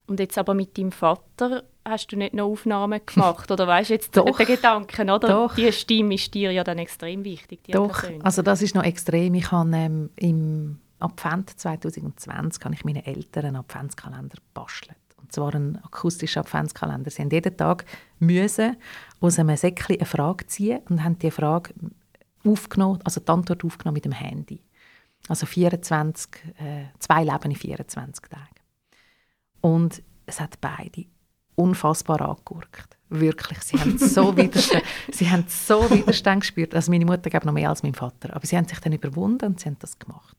Und 0.06 0.20
jetzt 0.20 0.38
aber 0.38 0.54
mit 0.54 0.76
deinem 0.76 0.92
Vater, 0.92 1.64
hast 1.84 2.12
du 2.12 2.16
nicht 2.16 2.34
noch 2.34 2.46
Aufnahmen 2.46 3.00
gemacht? 3.04 3.50
Oder 3.50 3.66
weißt 3.66 3.90
du 3.90 3.94
jetzt 3.94 4.16
Doch. 4.16 4.36
den 4.36 4.46
Gedanken, 4.46 5.10
oder? 5.10 5.28
Doch. 5.28 5.54
Die 5.54 5.72
Stimme 5.72 6.14
ist 6.14 6.32
dir 6.34 6.52
ja 6.52 6.62
dann 6.62 6.78
extrem 6.78 7.24
wichtig, 7.24 7.64
die 7.64 7.72
Doch, 7.72 8.02
Person. 8.02 8.22
also 8.22 8.42
das 8.42 8.62
ist 8.62 8.74
noch 8.74 8.84
extrem. 8.84 9.34
Ich 9.34 9.50
habe 9.50 9.70
ähm, 9.74 10.10
im 10.16 10.78
Advent 10.98 11.58
2020 11.58 12.64
habe 12.64 12.74
ich 12.74 12.84
meinen 12.84 13.04
Eltern 13.04 13.46
einen 13.46 13.56
Adventskalender 13.56 14.38
bastelt. 14.54 14.96
Und 15.26 15.32
zwar 15.32 15.56
einen 15.56 15.76
akustischen 15.82 16.40
Adventskalender. 16.40 17.10
Sie 17.10 17.20
haben 17.20 17.30
jeden 17.30 17.56
Tag 17.56 17.84
müssen 18.20 18.76
aus 19.20 19.40
einem 19.40 19.56
Säckchen 19.56 19.96
eine 19.96 20.06
Frage 20.06 20.46
ziehen 20.46 20.80
und 20.88 21.02
haben 21.02 21.18
die 21.18 21.32
Frage 21.32 21.74
aufgenommen, 22.44 23.00
also 23.02 23.20
die 23.20 23.28
Antwort 23.28 23.64
aufgenommen 23.64 23.94
mit 23.94 24.04
dem 24.04 24.12
Handy. 24.12 24.62
Also 25.28 25.46
24, 25.46 26.30
äh, 26.58 26.84
zwei 27.00 27.24
Leben 27.24 27.50
in 27.50 27.56
24 27.56 28.28
Tagen. 28.28 28.44
Und 29.62 30.00
es 30.26 30.38
hat 30.38 30.60
beide 30.60 31.06
unfassbar 31.56 32.20
angeguckt. 32.20 32.96
Wirklich, 33.08 33.58
sie 33.62 33.80
haben 33.80 33.98
so 33.98 34.36
Widerstand, 34.36 34.84
sie 35.10 35.28
haben 35.28 35.44
so 35.48 35.90
Widerstand 35.90 36.42
gespürt. 36.42 36.72
Also 36.72 36.92
meine 36.92 37.04
Mutter 37.04 37.30
gab 37.30 37.44
noch 37.44 37.52
mehr 37.52 37.70
als 37.70 37.82
mein 37.82 37.94
Vater, 37.94 38.32
aber 38.32 38.46
sie 38.46 38.56
haben 38.56 38.68
sich 38.68 38.78
dann 38.78 38.92
überwunden 38.92 39.46
und 39.46 39.58
sie 39.58 39.66
haben 39.66 39.78
das 39.80 39.98
gemacht. 39.98 40.36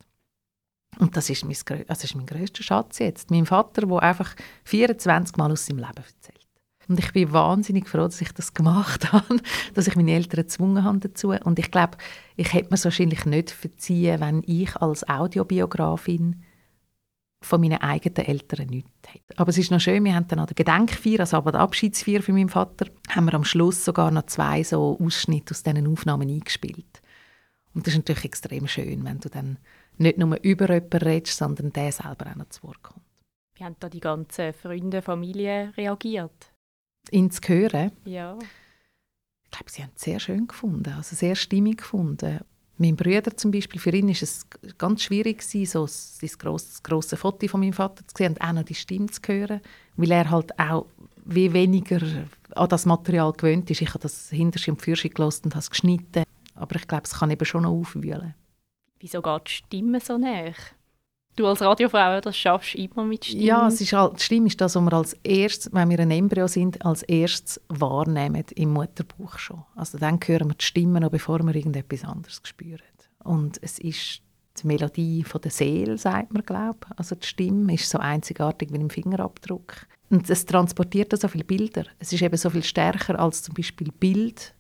Und 1.00 1.16
das 1.16 1.30
ist 1.30 1.46
mein, 1.46 1.86
das 1.88 2.04
ist 2.04 2.16
mein 2.16 2.26
grösster 2.26 2.64
Schatz 2.64 3.00
jetzt. 3.00 3.30
Mein 3.30 3.46
Vater, 3.46 3.86
der 3.86 4.04
einfach 4.04 4.36
24 4.64 5.38
Mal 5.38 5.52
aus 5.52 5.66
seinem 5.66 5.80
Leben 5.80 5.98
erzählt. 5.98 6.38
Und 6.88 7.00
ich 7.00 7.12
bin 7.12 7.34
wahnsinnig 7.34 7.90
froh, 7.90 8.06
dass 8.06 8.22
ich 8.22 8.32
das 8.32 8.54
gemacht 8.54 9.12
habe, 9.12 9.40
dass 9.74 9.88
ich 9.88 9.96
meine 9.96 10.14
Eltern 10.14 10.44
gezwungen 10.44 10.84
habe 10.84 11.00
dazu. 11.00 11.30
Und 11.30 11.60
ich 11.60 11.70
glaube, 11.70 11.98
ich 12.36 12.54
hätte 12.54 12.70
mir 12.70 12.76
es 12.76 12.86
wahrscheinlich 12.86 13.26
nicht 13.26 13.52
verziehen, 13.52 14.22
wenn 14.22 14.44
ich 14.46 14.76
als 14.78 15.08
Audiobiografin 15.08 16.44
von 17.42 17.62
meinen 17.62 17.82
eigenen 17.82 18.28
Eltern 18.28 18.68
nichts 18.68 18.90
hätte. 19.08 19.38
Aber 19.38 19.50
es 19.50 19.58
ist 19.58 19.70
noch 19.70 19.80
schön, 19.80 20.04
wir 20.04 20.16
haben 20.16 20.28
dann 20.28 20.40
an 20.40 20.48
der 20.48 20.56
Gedenkfeier, 20.56 21.20
also 21.20 21.38
aber 21.38 21.52
der 21.52 21.62
Abschiedsfeier 21.62 22.22
für 22.22 22.34
meinen 22.34 22.50
Vater, 22.50 22.88
haben 23.10 23.26
wir 23.26 23.36
am 23.36 23.44
Schluss 23.44 23.86
sogar 23.86 24.10
noch 24.10 24.26
zwei 24.26 24.64
so 24.64 24.98
Ausschnitte 25.00 25.52
aus 25.52 25.64
diesen 25.64 25.88
Aufnahmen 25.88 26.30
eingespielt. 26.30 27.02
Und 27.74 27.86
das 27.86 27.94
ist 27.94 28.00
natürlich 28.00 28.26
extrem 28.26 28.68
schön, 28.68 29.06
wenn 29.06 29.20
du 29.20 29.30
dann 29.30 29.60
nicht 29.98 30.18
nur 30.18 30.38
über 30.44 30.70
jemanden 30.74 30.98
redest, 30.98 31.38
sondern 31.38 31.72
der 31.74 31.92
selber 31.92 32.28
auch 32.32 32.36
noch 32.36 32.50
zu 32.50 32.64
Wort 32.64 32.82
kommt. 32.84 33.02
Wie 33.56 33.64
haben 33.64 33.76
da 33.80 33.90
die 33.90 34.00
ganzen 34.00 34.54
Freunde, 34.54 35.02
Familie 35.02 35.74
reagiert? 35.78 36.52
Ihn 37.12 37.32
zu 37.32 37.42
hören, 37.48 37.92
Ja. 38.06 38.38
ich 39.46 39.52
glaube, 39.52 39.72
sie 39.72 39.82
haben 39.82 39.92
es 39.96 40.02
sehr 40.02 40.20
schön 40.20 40.48
gefunden, 40.48 40.94
also 40.94 41.16
sehr 41.16 41.36
stimmig 41.36 41.78
gefunden. 41.80 42.40
Mein 42.80 42.96
Bruder 42.96 43.36
zum 43.36 43.50
Beispiel, 43.50 43.82
für 43.82 43.90
ihn 43.90 44.08
war 44.08 44.12
es 44.22 44.46
ganz 44.78 45.02
schwierig, 45.02 45.42
so 45.42 45.86
das 45.86 46.38
grosse, 46.38 46.82
grosse 46.84 47.18
Foto 47.18 47.48
von 47.48 47.62
meinem 47.62 47.74
Vater 47.74 48.06
zu 48.08 48.14
sehen 48.16 48.34
und 48.34 48.42
auch 48.42 48.52
noch 48.54 48.64
die 48.64 48.76
Stimme 48.76 49.08
zu 49.08 49.20
hören, 49.26 49.62
weil 49.96 50.12
er 50.12 50.30
halt 50.30 50.60
auch 50.60 50.86
wie 51.26 51.52
weniger 51.54 52.00
an 52.56 52.70
das 52.70 52.86
Material 52.86 53.34
gewöhnt 53.34 53.70
ist. 53.72 53.82
Ich 53.82 53.90
habe 53.90 54.00
das 54.00 54.30
hinterste 54.30 54.72
und 54.72 54.82
Fürsche 54.82 55.10
gelassen 55.10 55.46
und 55.46 55.56
habe 55.56 55.62
es 55.62 55.72
geschnitten, 55.72 56.24
aber 56.54 56.76
ich 56.76 56.88
glaube, 56.88 57.04
es 57.06 57.16
kann 57.16 57.32
eben 57.32 57.46
schon 57.46 57.64
noch 57.64 57.72
aufwühlen. 57.72 58.36
Wieso 59.00 59.22
geht 59.22 59.48
die 59.48 59.52
Stimme 59.52 60.00
so 60.00 60.18
näher? 60.18 60.54
Du 61.36 61.46
als 61.46 61.62
Radiofrau, 61.62 62.20
das 62.20 62.36
schaffst 62.36 62.74
immer 62.74 63.04
mit 63.04 63.26
Stimme. 63.26 63.44
Ja, 63.44 63.68
es 63.68 63.80
ist 63.80 63.94
halt, 63.94 64.20
die 64.20 64.24
Stimme 64.24 64.48
ist 64.48 64.60
das, 64.60 64.76
was 64.76 64.84
wir 64.84 64.94
als 64.94 65.14
erstes, 65.24 65.72
wenn 65.72 65.90
wir 65.92 66.00
ein 66.00 66.10
Embryo 66.10 66.48
sind, 66.48 66.84
als 66.84 67.04
erstes 67.04 67.62
wahrnehmen 67.68 68.44
im 68.56 68.74
Mutterbuch 68.74 69.38
schon. 69.38 69.64
Also 69.76 70.00
dann 70.00 70.20
hören 70.26 70.50
wir 70.50 70.56
die 70.56 70.66
Stimme 70.66 71.00
noch, 71.00 71.12
bevor 71.12 71.44
wir 71.44 71.54
irgendetwas 71.54 72.04
anderes 72.06 72.42
spüren. 72.44 72.82
Und 73.24 73.60
es 73.62 73.78
ist 73.78 74.22
die 74.60 74.68
Melodie 74.68 75.24
von 75.24 75.42
der 75.42 75.52
Seele, 75.52 76.00
sagt 76.00 76.34
man, 76.34 76.42
glaube 76.44 76.80
ich. 76.90 77.00
Also 77.00 77.14
die 77.14 77.28
Stimme 77.28 77.76
ist 77.76 77.88
so 77.88 78.00
einzigartig 78.00 78.72
wie 78.72 78.78
im 78.78 78.90
Fingerabdruck. 78.90 79.86
Und 80.10 80.28
es 80.30 80.44
transportiert 80.44 81.16
so 81.20 81.28
viele 81.28 81.44
Bilder. 81.44 81.86
Es 82.00 82.12
ist 82.14 82.24
eben 82.24 82.38
so 82.38 82.50
viel 82.50 82.64
stärker 82.64 83.20
als 83.20 83.44
zum 83.44 83.54
Beispiel 83.54 83.92
Bild, 83.92 84.56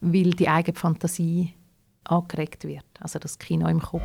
weil 0.00 0.30
die 0.30 0.48
eigene 0.48 0.78
Fantasie 0.78 1.54
angeregt 2.04 2.64
wird. 2.64 2.84
Also 3.00 3.18
das 3.18 3.38
Kino 3.38 3.68
im 3.68 3.80
Kopf. 3.80 4.02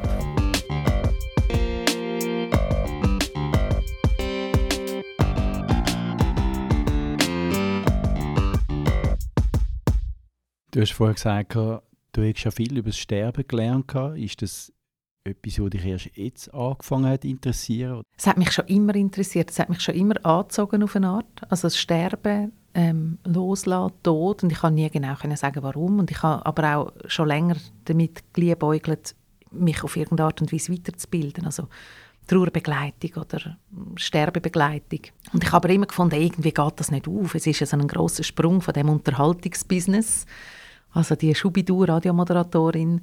Du 10.71 10.81
hast 10.81 10.93
vorher 10.93 11.15
gesagt, 11.15 11.55
du 11.55 11.81
hast 12.15 12.43
ja 12.43 12.51
viel 12.51 12.77
über 12.77 12.89
das 12.89 12.97
Sterben 12.99 13.43
gelernt. 13.47 13.91
Ist 14.15 14.41
das 14.41 14.71
etwas, 15.23 15.55
das 15.55 15.69
dich 15.71 15.85
erst 15.85 16.15
jetzt 16.15 16.53
angefangen 16.53 17.07
hat 17.07 17.23
zu 17.23 17.27
interessieren? 17.27 18.03
Es 18.15 18.27
hat 18.27 18.37
mich 18.37 18.51
schon 18.51 18.67
immer 18.67 18.95
interessiert, 18.95 19.49
es 19.49 19.59
hat 19.59 19.69
mich 19.69 19.81
schon 19.81 19.95
immer 19.95 20.23
angezogen 20.23 20.83
auf 20.83 20.95
eine 20.95 21.07
Art. 21.07 21.41
Also 21.49 21.67
das 21.67 21.77
Sterben, 21.77 22.53
ähm, 22.79 23.17
Loslassen, 23.25 23.93
Tod. 24.03 24.43
Und 24.43 24.51
ich 24.51 24.59
kann 24.59 24.75
nie 24.75 24.89
genau 24.89 25.15
können 25.15 25.35
sagen, 25.35 25.63
warum. 25.63 25.99
Und 25.99 26.11
ich 26.11 26.23
habe 26.23 26.45
aber 26.45 26.77
auch 26.77 26.91
schon 27.07 27.27
länger 27.27 27.57
damit 27.85 28.33
geliebäugelt, 28.33 29.15
mich 29.51 29.83
auf 29.83 29.97
irgendeine 29.97 30.27
Art 30.27 30.41
und 30.41 30.53
Weise 30.53 30.71
weiterzubilden. 30.71 31.45
Also 31.45 31.67
Trauerbegleitung 32.27 33.23
oder 33.23 33.57
Sterbebegleitung. 33.95 35.01
Und 35.33 35.43
ich 35.43 35.51
habe 35.51 35.65
aber 35.67 35.73
immer 35.73 35.87
gefunden, 35.87 36.21
irgendwie 36.21 36.51
geht 36.51 36.73
das 36.79 36.91
nicht 36.91 37.07
auf. 37.07 37.35
Es 37.35 37.47
ist 37.47 37.59
ja 37.59 37.65
so 37.65 37.75
ein 37.75 37.87
grosser 37.87 38.23
Sprung 38.23 38.61
von 38.61 38.73
dem 38.73 38.89
Unterhaltungsbusiness. 38.89 40.25
Also 40.91 41.15
die 41.15 41.35
Schubidur-Radiomoderatorin, 41.35 43.01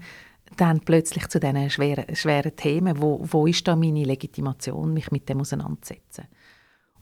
dann 0.56 0.80
plötzlich 0.80 1.26
zu 1.28 1.40
diesen 1.40 1.70
schweren, 1.70 2.14
schweren 2.14 2.54
Themen. 2.54 3.02
Wo, 3.02 3.20
wo 3.22 3.46
ist 3.46 3.66
da 3.66 3.76
meine 3.76 4.04
Legitimation, 4.04 4.94
mich 4.94 5.10
mit 5.10 5.28
dem 5.28 5.40
auseinanderzusetzen? 5.40 6.26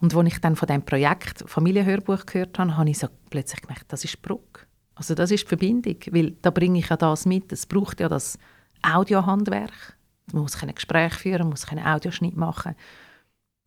Und 0.00 0.14
als 0.14 0.28
ich 0.28 0.40
dann 0.40 0.56
von 0.56 0.66
dem 0.66 0.82
Projekt 0.82 1.44
Familienhörbuch 1.46 2.26
gehört 2.26 2.58
habe, 2.58 2.76
habe 2.76 2.90
ich 2.90 2.98
so 2.98 3.08
plötzlich 3.30 3.62
gemerkt, 3.62 3.86
das 3.88 4.04
ist 4.04 4.14
die 4.14 4.20
Brücke. 4.20 4.66
Also 4.94 5.14
das 5.14 5.30
ist 5.30 5.44
die 5.44 5.48
Verbindung, 5.48 5.96
weil 6.10 6.32
da 6.42 6.50
bringe 6.50 6.78
ich 6.78 6.88
ja 6.88 6.96
das 6.96 7.26
mit. 7.26 7.52
Es 7.52 7.66
braucht 7.66 8.00
ja 8.00 8.08
das 8.08 8.38
Audiohandwerk. 8.82 9.96
Man 10.32 10.42
muss 10.42 10.60
ein 10.62 10.74
Gespräch 10.74 11.14
führen, 11.14 11.42
man 11.42 11.50
muss 11.50 11.68
einen 11.68 11.84
Audioschnitt 11.84 12.36
machen. 12.36 12.74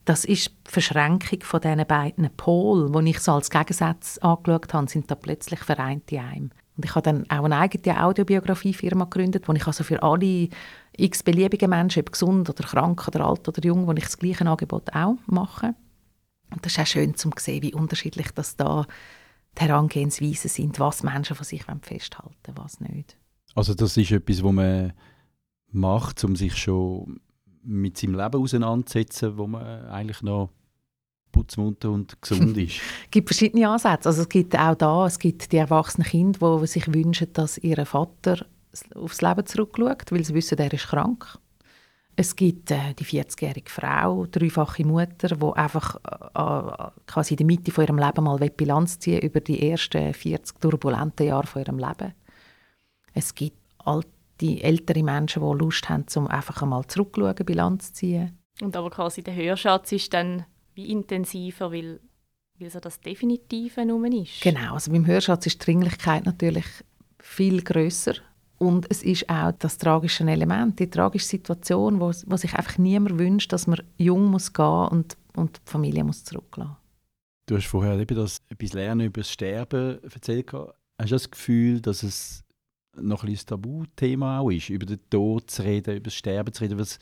Das 0.06 0.24
ist 0.24 0.52
die 0.68 0.72
Verschränkung 0.72 1.42
von 1.42 1.60
diesen 1.60 1.86
beiden 1.86 2.30
Polen, 2.38 2.94
die 2.94 3.12
ich 3.12 3.20
so 3.20 3.34
als 3.34 3.50
Gegensatz 3.50 4.18
angeschaut 4.20 4.74
habe, 4.74 4.90
sind 4.90 5.12
da 5.12 5.16
plötzlich 5.16 5.60
vereint 5.60 6.10
in 6.12 6.20
einem. 6.20 6.52
Und 6.78 6.86
ich 6.86 6.96
habe 6.96 7.02
dann 7.02 7.30
auch 7.30 7.44
eine 7.44 7.58
eigene 7.58 8.04
Audiobiografie-Firma 8.04 9.06
gegründet, 9.06 9.48
wo 9.48 9.54
ich 9.54 9.68
also 9.68 9.84
für 9.84 10.02
alle 10.04 10.50
x 10.96 11.24
beliebigen 11.24 11.70
Menschen, 11.70 12.02
ob 12.02 12.12
gesund 12.12 12.50
oder 12.50 12.64
krank 12.64 13.06
oder 13.08 13.26
alt 13.26 13.48
oder 13.48 13.62
jung, 13.66 13.88
wo 13.88 13.92
ich 13.94 14.04
das 14.04 14.18
gleiche 14.18 14.46
Angebot 14.46 14.94
auch 14.94 15.18
mache. 15.26 15.74
Und 16.52 16.66
das 16.66 16.74
ist 16.74 16.80
auch 16.80 16.88
schön 16.88 17.16
zu 17.16 17.30
sehen, 17.38 17.62
wie 17.62 17.74
unterschiedlich 17.74 18.32
das 18.32 18.56
da 18.56 18.86
die 19.58 19.62
Herangehensweisen 19.62 20.50
sind, 20.50 20.80
was 20.80 21.04
Menschen 21.04 21.36
von 21.36 21.46
sich 21.46 21.64
festhalten 21.82 22.34
wollen, 22.46 22.58
was 22.58 22.80
nicht. 22.80 23.18
Also 23.56 23.74
das 23.74 23.98
ist 23.98 24.12
etwas, 24.12 24.44
was 24.44 24.52
man 24.52 24.94
macht, 25.72 26.24
um 26.24 26.36
sich 26.36 26.56
schon 26.56 27.20
mit 27.64 27.98
seinem 27.98 28.16
Leben 28.16 28.42
auseinanderzusetzen, 28.42 29.38
wo 29.38 29.48
man 29.48 29.88
eigentlich 29.88 30.22
noch 30.22 30.52
putzmunter 31.32 31.92
und 31.92 32.22
gesund 32.22 32.58
ist. 32.58 32.76
Es 33.06 33.12
gibt 33.12 33.30
verschiedene 33.30 33.70
Ansätze. 33.70 34.10
Also 34.10 34.22
es 34.22 34.30
gibt 34.30 34.58
auch 34.58 34.76
da, 34.76 35.06
es 35.06 35.20
gibt 35.20 35.52
die 35.52 35.58
erwachsenen 35.58 36.08
Kinder, 36.08 36.60
die 36.62 36.68
sich 36.68 36.94
wünschen, 36.94 37.34
dass 37.34 37.58
ihr 37.58 37.86
Vater 37.86 38.46
aufs 38.96 39.22
Leben 39.22 39.46
zurückschaut, 39.46 40.12
weil 40.12 40.24
sie 40.24 40.34
wissen, 40.34 40.58
er 40.58 40.72
ist 40.72 40.88
krank. 40.88 41.38
Es 42.20 42.36
gibt 42.36 42.72
äh, 42.72 42.96
die 42.96 43.06
40-jährige 43.06 43.70
Frau, 43.70 44.26
dreifache 44.26 44.84
Mutter, 44.84 45.36
die 45.36 45.54
einfach 45.56 45.98
äh, 45.98 46.92
quasi 47.06 47.36
in 47.36 47.38
der 47.38 47.46
Mitte 47.46 47.72
von 47.72 47.86
ihrem 47.86 48.00
Leben 48.00 48.24
mal 48.24 48.40
Bilanz 48.40 48.98
ziehen 48.98 49.22
über 49.22 49.40
die 49.40 49.70
ersten 49.70 50.16
40 50.16 50.60
turbulenten 50.60 51.28
Jahre 51.28 51.46
von 51.46 51.62
ihrem 51.62 51.78
Leben. 51.78 52.16
Es 53.14 53.36
gibt 53.36 53.60
alte, 53.86 54.10
ältere 54.42 55.04
Menschen, 55.04 55.44
die 55.44 55.64
Lust 55.64 55.90
haben, 55.90 56.06
um 56.16 56.26
einfach 56.28 56.64
einmal 56.64 56.88
zurückzuschauen, 56.88 57.46
Bilanz 57.46 57.90
zu 57.90 57.94
ziehen. 57.94 58.40
Und 58.62 58.76
aber 58.76 58.90
quasi 58.90 59.22
der 59.22 59.36
Hörschatz 59.36 59.92
ist 59.92 60.12
dann 60.12 60.44
wie 60.74 60.92
intensiver, 60.92 61.72
weil, 61.72 62.00
weil 62.58 62.72
so 62.72 62.80
das 62.80 63.00
Definitive 63.00 63.86
nur 63.86 64.04
ist. 64.12 64.42
Genau, 64.42 64.74
also 64.74 64.92
beim 64.92 65.06
Hörschatz 65.06 65.46
ist 65.46 65.62
die 65.62 65.66
Dringlichkeit 65.66 66.26
natürlich 66.26 66.66
viel 67.20 67.62
größer 67.62 68.16
und 68.58 68.88
es 68.90 69.04
ist 69.04 69.30
auch 69.30 69.52
das 69.60 69.78
tragische 69.78 70.24
Element, 70.30 70.80
die 70.80 70.90
tragische 70.90 71.26
Situation, 71.26 72.00
wo, 72.00 72.12
wo 72.26 72.38
sich 72.38 72.54
einfach 72.54 72.78
niemand 72.78 73.20
wünscht, 73.20 73.54
dass 73.54 73.68
man 73.68 73.82
jung 73.98 74.26
muss 74.26 74.52
gehen 74.52 74.88
und, 74.90 75.18
und 75.36 75.58
die 75.58 75.72
Familie 75.72 76.04
muss 76.04 76.24
zurücklassen. 76.24 76.78
Du 77.46 77.56
hast 77.56 77.68
vorher 77.68 77.98
eben 77.98 78.16
das 78.16 78.42
etwas 78.50 78.74
Lernen 78.74 79.08
über 79.08 79.22
das 79.22 79.32
Sterben 79.32 80.04
erzählt. 80.04 80.52
Hast 80.52 81.12
du 81.12 81.16
das 81.16 81.32
Gefühl, 81.32 81.82
dass 81.82 82.04
es 82.04 82.44
noch 82.96 83.24
ein 83.24 83.36
Tabuthema 83.36 84.40
auch 84.40 84.50
ist, 84.50 84.70
über 84.70 84.86
den 84.86 85.00
Tod 85.10 85.50
zu 85.50 85.62
reden, 85.64 85.98
über 85.98 86.06
das 86.06 86.16
Sterben 86.16 86.52
zu 86.52 86.64
reden? 86.64 86.80
Was 86.80 87.00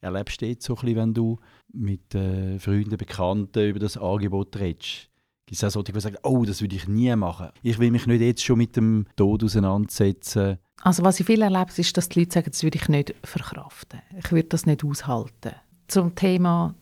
erlebst 0.00 0.40
du 0.40 0.46
jetzt 0.46 0.64
so 0.64 0.74
ein 0.74 0.80
bisschen, 0.80 0.96
wenn 0.96 1.14
du 1.14 1.38
mit 1.72 2.14
äh, 2.14 2.58
Freunden, 2.58 2.96
Bekannten 2.96 3.68
über 3.68 3.78
das 3.78 3.96
Angebot 3.96 4.56
redest? 4.56 5.10
Gibt 5.46 5.58
es 5.58 5.64
auch 5.64 5.70
solche, 5.70 5.92
die 5.92 6.00
sagen, 6.00 6.16
oh, 6.24 6.44
das 6.44 6.60
würde 6.60 6.74
ich 6.74 6.88
nie 6.88 7.14
machen. 7.14 7.50
Ich 7.62 7.78
will 7.78 7.92
mich 7.92 8.06
nicht 8.06 8.20
jetzt 8.20 8.44
schon 8.44 8.58
mit 8.58 8.74
dem 8.76 9.06
Tod 9.14 9.44
auseinandersetzen. 9.44 10.58
Also 10.82 11.04
was 11.04 11.20
ich 11.20 11.26
viel 11.26 11.42
erlebe, 11.42 11.72
ist, 11.76 11.96
dass 11.96 12.08
die 12.08 12.20
Leute 12.20 12.34
sagen, 12.34 12.50
das 12.50 12.62
würde 12.62 12.78
ich 12.78 12.88
nicht 12.88 13.14
verkraften. 13.24 14.00
Ich 14.16 14.30
würde 14.30 14.48
das 14.48 14.66
nicht 14.66 14.84
aushalten. 14.84 15.52
Zum 15.88 16.14
Thema 16.14 16.74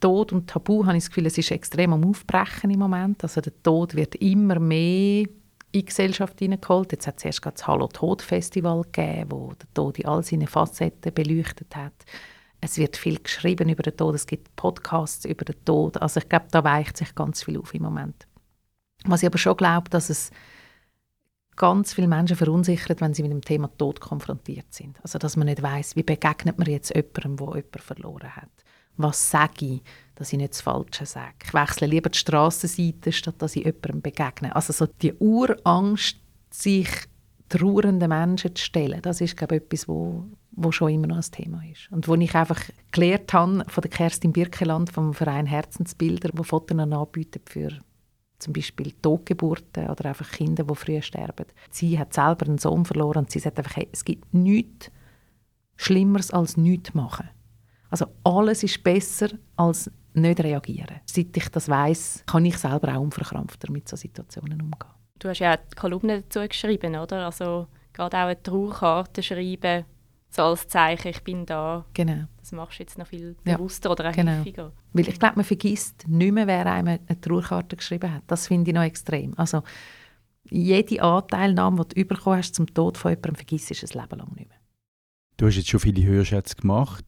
Tod 0.00 0.32
und 0.32 0.48
Tabu 0.48 0.86
habe 0.86 0.96
ich 0.96 1.04
das 1.04 1.10
Gefühl, 1.10 1.26
es 1.26 1.38
ist 1.38 1.50
extrem 1.50 1.92
am 1.92 2.04
Aufbrechen 2.04 2.70
im 2.70 2.78
Moment. 2.78 3.22
Also 3.22 3.40
der 3.40 3.62
Tod 3.62 3.94
wird 3.94 4.14
immer 4.16 4.58
mehr 4.58 5.22
in 5.22 5.28
die 5.72 5.84
Gesellschaft 5.84 6.38
hineingeholt. 6.38 6.92
Jetzt 6.92 7.06
hat 7.06 7.18
es 7.18 7.24
erst 7.24 7.44
das 7.44 7.66
Hallo 7.66 7.86
Tod 7.88 8.22
Festival 8.22 8.82
gegeben, 8.82 9.30
wo 9.30 9.52
der 9.52 9.72
Tod 9.74 9.98
in 9.98 10.06
all 10.06 10.22
seine 10.22 10.46
Facetten 10.46 11.12
beleuchtet 11.12 11.76
hat. 11.76 11.92
Es 12.62 12.76
wird 12.76 12.96
viel 12.96 13.18
geschrieben 13.20 13.68
über 13.68 13.82
den 13.82 13.96
Tod, 13.96 14.14
es 14.14 14.26
gibt 14.26 14.54
Podcasts 14.56 15.24
über 15.24 15.44
den 15.44 15.64
Tod. 15.64 16.00
Also 16.00 16.20
ich 16.20 16.28
glaube, 16.28 16.46
da 16.50 16.62
weicht 16.64 16.96
sich 16.96 17.14
ganz 17.14 17.42
viel 17.42 17.58
auf 17.58 17.74
im 17.74 17.82
Moment. 17.82 18.26
Was 19.04 19.22
ich 19.22 19.26
aber 19.26 19.38
schon 19.38 19.56
glaube, 19.56 19.88
dass 19.88 20.10
es 20.10 20.30
ganz 21.60 21.92
viele 21.92 22.08
Menschen 22.08 22.38
verunsichert, 22.38 23.02
wenn 23.02 23.12
sie 23.12 23.20
mit 23.20 23.32
dem 23.32 23.42
Thema 23.42 23.68
Tod 23.76 24.00
konfrontiert 24.00 24.72
sind. 24.72 24.98
Also 25.02 25.18
dass 25.18 25.36
man 25.36 25.44
nicht 25.44 25.62
weiß, 25.62 25.94
wie 25.94 26.02
begegnet 26.02 26.56
man 26.56 26.66
jetzt 26.66 26.88
jemandem, 26.88 27.36
der 27.36 27.46
jemanden 27.48 27.78
verloren 27.80 28.34
hat. 28.34 28.48
Was 28.96 29.30
sage 29.30 29.66
ich, 29.66 29.82
dass 30.14 30.32
ich 30.32 30.38
nicht 30.38 30.54
das 30.54 30.62
Falsche 30.62 31.04
sage. 31.04 31.34
Ich 31.44 31.52
wechsle 31.52 31.86
lieber 31.86 32.08
die 32.08 32.18
Strassenseite, 32.18 33.12
statt 33.12 33.34
dass 33.38 33.56
ich 33.56 33.64
jemandem 33.66 34.00
begegne. 34.00 34.56
Also 34.56 34.72
so 34.72 34.86
die 34.86 35.12
Urangst, 35.12 36.16
sich 36.50 36.88
trauernden 37.50 38.08
Menschen 38.08 38.56
zu 38.56 38.64
stellen, 38.64 39.02
das 39.02 39.20
ist 39.20 39.36
glaube 39.36 39.56
ich, 39.56 39.62
etwas, 39.62 39.86
wo, 39.86 40.24
wo 40.52 40.72
schon 40.72 40.92
immer 40.92 41.08
noch 41.08 41.16
ein 41.16 41.30
Thema 41.30 41.62
ist. 41.70 41.92
Und 41.92 42.08
wo 42.08 42.14
ich 42.14 42.34
einfach 42.34 42.62
gelernt 42.90 43.34
habe 43.34 43.64
von 43.68 43.82
der 43.82 43.90
Kerstin 43.90 44.32
Birkeland 44.32 44.90
vom 44.90 45.12
Verein 45.12 45.44
Herzensbilder, 45.44 46.30
wo 46.32 46.42
Fotos 46.42 46.78
anbietet 46.78 47.50
für 47.50 47.70
zum 48.40 48.52
Beispiel 48.52 48.92
Totgeburten 49.02 49.88
oder 49.88 50.06
einfach 50.06 50.30
Kinder, 50.30 50.64
die 50.64 50.74
früh 50.74 51.00
sterben. 51.02 51.46
Sie 51.70 51.98
hat 51.98 52.14
selber 52.14 52.46
einen 52.46 52.58
Sohn 52.58 52.84
verloren 52.84 53.24
und 53.24 53.30
sie 53.30 53.38
sagt 53.38 53.58
einfach, 53.58 53.76
hey, 53.76 53.88
es 53.92 54.04
gibt 54.04 54.32
nichts 54.34 54.90
Schlimmeres 55.76 56.30
als 56.30 56.56
nichts 56.56 56.94
machen. 56.94 57.28
Also 57.90 58.06
alles 58.24 58.62
ist 58.62 58.82
besser 58.82 59.30
als 59.56 59.90
nicht 60.14 60.40
reagieren. 60.40 61.00
Seit 61.06 61.36
ich 61.36 61.48
das 61.48 61.68
weiß, 61.68 62.24
kann 62.26 62.44
ich 62.44 62.58
selber 62.58 62.96
auch 62.96 63.00
unverkrampfter 63.00 63.70
mit 63.70 63.88
solchen 63.88 64.08
Situationen 64.08 64.60
umgehen. 64.60 64.90
Du 65.18 65.28
hast 65.28 65.38
ja 65.38 65.54
auch 65.54 65.58
die 65.70 65.76
Kolumne 65.76 66.22
dazu 66.22 66.40
geschrieben, 66.46 66.96
oder? 66.96 67.26
Also 67.26 67.66
gerade 67.92 68.16
auch 68.16 68.22
eine 68.22 68.42
Trauerkarte 68.42 69.22
schreiben, 69.22 69.84
so 70.30 70.42
als 70.42 70.68
Zeichen, 70.68 71.08
ich 71.08 71.22
bin 71.22 71.44
da. 71.44 71.84
Genau. 71.92 72.24
Das 72.38 72.52
machst 72.52 72.78
du 72.78 72.82
jetzt 72.84 72.96
noch 72.96 73.06
viel 73.06 73.36
bewusster 73.42 73.88
ja, 73.88 73.92
oder 73.92 74.10
auch 74.10 74.14
genau. 74.14 74.38
häufiger. 74.38 74.72
Weil 74.92 75.08
ich 75.08 75.18
glaube, 75.18 75.36
man 75.36 75.44
vergisst 75.44 76.06
nicht 76.06 76.32
mehr, 76.32 76.46
wer 76.46 76.66
einem 76.66 76.98
eine 77.06 77.20
Trauerkarte 77.20 77.76
geschrieben 77.76 78.14
hat. 78.14 78.22
Das 78.28 78.46
finde 78.46 78.70
ich 78.70 78.74
noch 78.74 78.82
extrem. 78.82 79.36
Also 79.36 79.62
jede 80.48 81.02
Anteilnahme, 81.02 81.84
die 81.84 82.02
du 82.02 82.08
bekommen 82.08 82.38
hast 82.38 82.54
zum 82.54 82.72
Tod 82.72 82.96
von 82.96 83.10
jemandem, 83.10 83.34
vergisst 83.36 83.70
du 83.70 83.74
ein 83.74 84.02
Leben 84.02 84.18
lang 84.18 84.34
nicht 84.36 84.48
mehr. 84.48 84.58
Du 85.36 85.46
hast 85.46 85.56
jetzt 85.56 85.68
schon 85.68 85.80
viele 85.80 86.04
Hörschätze 86.04 86.54
gemacht. 86.54 87.04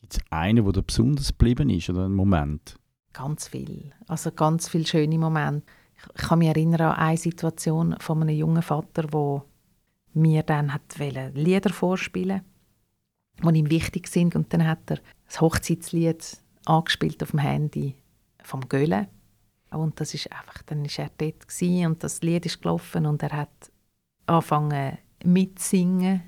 Gibt 0.00 0.14
es 0.14 0.20
einen, 0.30 0.64
der 0.64 0.72
dir 0.72 0.82
besonders 0.82 1.28
geblieben 1.28 1.68
ist 1.68 1.90
oder 1.90 2.06
einen 2.06 2.14
Moment? 2.14 2.76
Ganz 3.12 3.48
viel. 3.48 3.92
Also 4.08 4.32
ganz 4.32 4.68
viele 4.68 4.86
schöne 4.86 5.18
Momente. 5.18 5.66
Ich 5.94 6.22
kann 6.26 6.38
mich 6.38 6.48
erinnern 6.48 6.80
an 6.80 6.96
eine 6.96 7.16
Situation 7.18 7.96
von 8.00 8.22
einem 8.22 8.34
jungen 8.34 8.62
Vater, 8.62 9.02
der 9.02 9.44
mir 10.14 10.42
dann 10.42 10.72
hat 10.72 10.98
Lieder 11.34 11.70
vorspielen 11.70 12.42
die 13.42 13.58
ihm 13.60 13.70
wichtig 13.70 14.08
sind. 14.08 14.34
Und 14.36 14.52
dann 14.52 14.66
hat 14.66 14.90
er 14.90 14.98
das 15.26 15.40
Hochzeitslied 15.40 16.38
angespielt 16.64 17.22
auf 17.22 17.30
dem 17.30 17.40
Handy 17.40 17.96
vom 18.42 18.68
Göhle. 18.68 19.08
Und 19.70 19.98
das 20.00 20.14
ist 20.14 20.30
einfach, 20.30 20.62
dann 20.66 20.84
ist 20.84 20.98
er 20.98 21.10
dort 21.16 21.46
und 21.86 22.04
das 22.04 22.20
Lied 22.20 22.44
ist 22.44 22.60
gelaufen 22.60 23.06
und 23.06 23.22
er 23.22 23.32
hat 23.32 23.72
angefangen 24.26 24.98
mitzusingen 25.24 26.22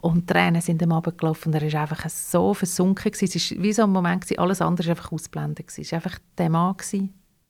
und 0.00 0.28
Tränen 0.28 0.62
sind 0.62 0.80
ihm 0.80 0.92
runtergelaufen 0.92 1.52
und 1.52 1.60
er 1.60 1.72
war 1.72 1.82
einfach 1.82 2.08
so 2.08 2.54
versunken. 2.54 3.12
Es 3.12 3.22
war 3.22 3.62
wie 3.62 3.72
so 3.72 3.82
ein 3.82 3.90
Moment, 3.90 4.38
alles 4.38 4.62
andere 4.62 4.88
war 4.88 4.96
einfach 4.96 5.12
ausblendet. 5.12 5.66
Es 5.76 5.92
war 5.92 5.96
einfach 5.96 6.18
der 6.38 6.48
Mann, 6.48 6.76